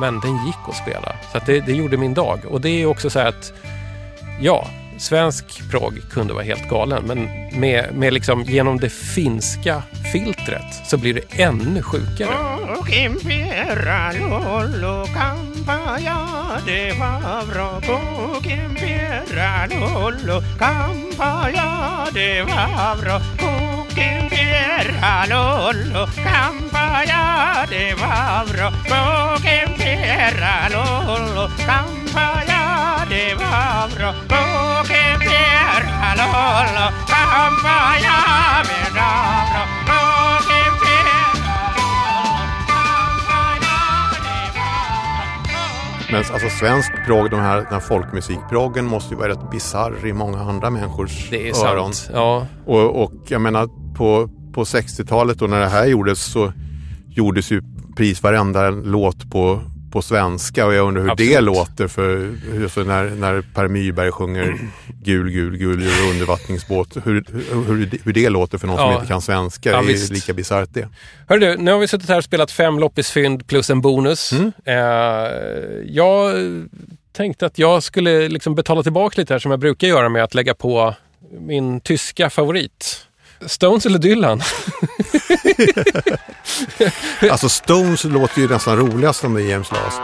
[0.00, 1.14] Men den gick att spela.
[1.32, 2.40] Så att det, det gjorde min dag.
[2.48, 3.52] Och det är också så här att,
[4.40, 4.66] ja,
[4.98, 7.28] svensk prog kunde vara helt galen, men
[7.60, 9.82] med, med liksom, genom det finska
[10.12, 12.30] filtret så blir det ännu sjukare.
[16.64, 17.80] de Fabro,
[18.42, 20.42] quien pierda lolo,
[22.12, 23.20] de Fabro,
[23.94, 28.70] quien pierda lolo, campaya de Fabro,
[29.42, 34.14] quien pierda lolo, campaya de Fabro,
[34.86, 40.19] quien pierda lolo, campaya de Fabro,
[46.12, 50.12] Men alltså svensk prog, de här, den här folkmusikproggen måste ju vara rätt bisarr i
[50.12, 51.94] många andra människors Det är öron.
[51.94, 52.10] sant.
[52.14, 52.46] Ja.
[52.66, 56.52] Och, och jag menar på, på 60-talet då när det här gjordes så
[57.08, 57.62] gjordes ju
[57.96, 59.60] precis varenda låt på,
[59.90, 61.42] på svenska och jag undrar hur det Absolut.
[61.44, 62.34] låter för
[62.68, 64.58] så när, när Per Myrberg sjunger
[65.02, 66.96] Gul, gul, gul och undervattningsbåt.
[67.04, 67.24] Hur,
[67.66, 68.94] hur, hur, det låter för någon som Ja.
[68.94, 70.12] inte kan svenska Ja, är visst.
[70.12, 70.88] lika bisarrt det.
[71.28, 74.32] Hör du, nu har vi suttit här och spelat fem loppisfynd plus en bonus.
[74.32, 74.52] Mm.
[74.64, 74.74] Eh,
[75.86, 76.34] jag
[77.12, 80.34] tänkte att jag skulle liksom betala tillbaka lite här som jag brukar göra med att
[80.34, 80.94] lägga på
[81.40, 83.06] min tyska favorit.
[83.46, 84.42] Stones eller Dylan?
[87.30, 90.00] Alltså Stones låter ju nästan roligast om det är James Last.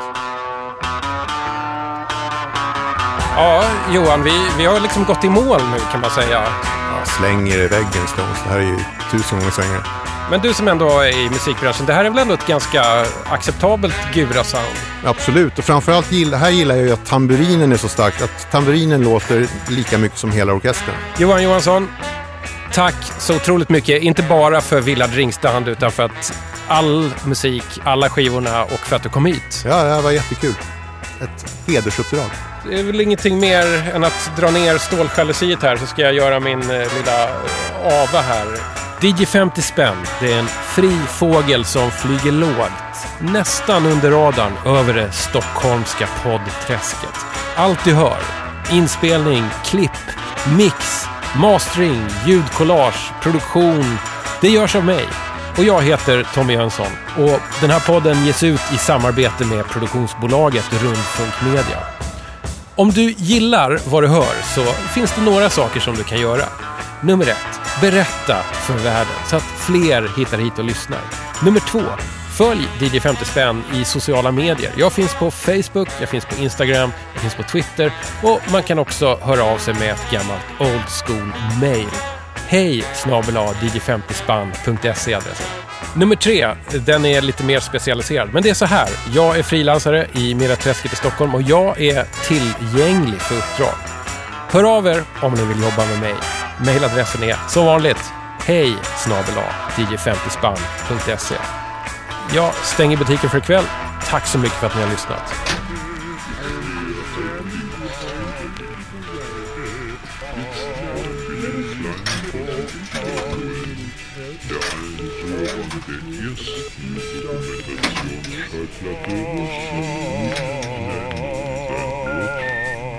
[3.36, 6.44] Ja, Johan, vi, vi har liksom gått i mål nu kan man säga.
[6.92, 8.38] Ja, slänger i väggen Stones.
[8.44, 8.78] Det här är ju
[9.10, 9.82] tusen gånger svängare.
[10.30, 13.94] Men du som ändå är i musikbranschen, det här är väl ändå ett ganska acceptabelt
[14.12, 14.76] Gura-sound?
[15.04, 18.22] Absolut, och framförallt gillar, här gillar jag ju att tamburinen är så stark.
[18.22, 20.94] Att tamburinen låter lika mycket som hela orkestern.
[21.18, 21.88] Johan Johansson,
[22.76, 24.02] tack så otroligt mycket.
[24.02, 29.02] Inte bara för Villard Ringstand utan för att all musik, alla skivorna och för att
[29.02, 29.64] du kom hit.
[29.64, 30.54] Ja, det var jättekul.
[31.20, 32.30] Ett hedersuppdrag.
[32.68, 36.40] Det är väl ingenting mer än att dra ner ståljalusiet här så ska jag göra
[36.40, 38.46] min eh, lilla eh, ava här.
[39.00, 44.94] DJ 50 spänn, det är en fri fågel som flyger lågt, nästan under radarn över
[44.94, 47.16] det stockholmska poddträsket.
[47.56, 48.18] Allt du hör,
[48.72, 49.90] inspelning, klipp,
[50.56, 51.06] mix,
[51.40, 53.98] mastering, ljudkollage, produktion,
[54.40, 55.04] det görs av mig.
[55.58, 60.82] Och jag heter Tommy Jönsson och den här podden ges ut i samarbete med produktionsbolaget
[60.82, 61.78] Rundfunk Media.
[62.74, 66.44] Om du gillar vad du hör så finns det några saker som du kan göra.
[67.00, 71.00] Nummer ett, berätta för världen så att fler hittar hit och lyssnar.
[71.44, 71.82] Nummer två,
[72.36, 74.72] följ DJ 50 spänn i sociala medier.
[74.76, 78.78] Jag finns på Facebook, jag finns på Instagram, jag finns på Twitter och man kan
[78.78, 81.88] också höra av sig med ett gammalt old school mail.
[82.48, 85.46] Hej snabel dj50spann.se är adressen.
[85.94, 86.48] Nummer tre,
[86.86, 88.28] den är lite mer specialiserad.
[88.32, 92.04] Men det är så här, jag är frilansare i Miraträsket i Stockholm och jag är
[92.28, 93.74] tillgänglig för uppdrag.
[94.50, 96.14] Hör av er om ni vill jobba med mig.
[96.66, 98.12] Mailadressen är som vanligt
[98.46, 99.34] hej snabel
[99.76, 101.65] dj50spann.se.
[102.34, 103.64] Jag stänger butiken för ikväll.
[104.10, 105.34] Tack så mycket för att ni har lyssnat.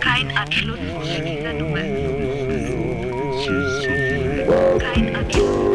[0.04, 0.80] Kein Anschluss
[1.26, 1.86] dieser Nummer.
[4.80, 5.67] Kein Anschluss.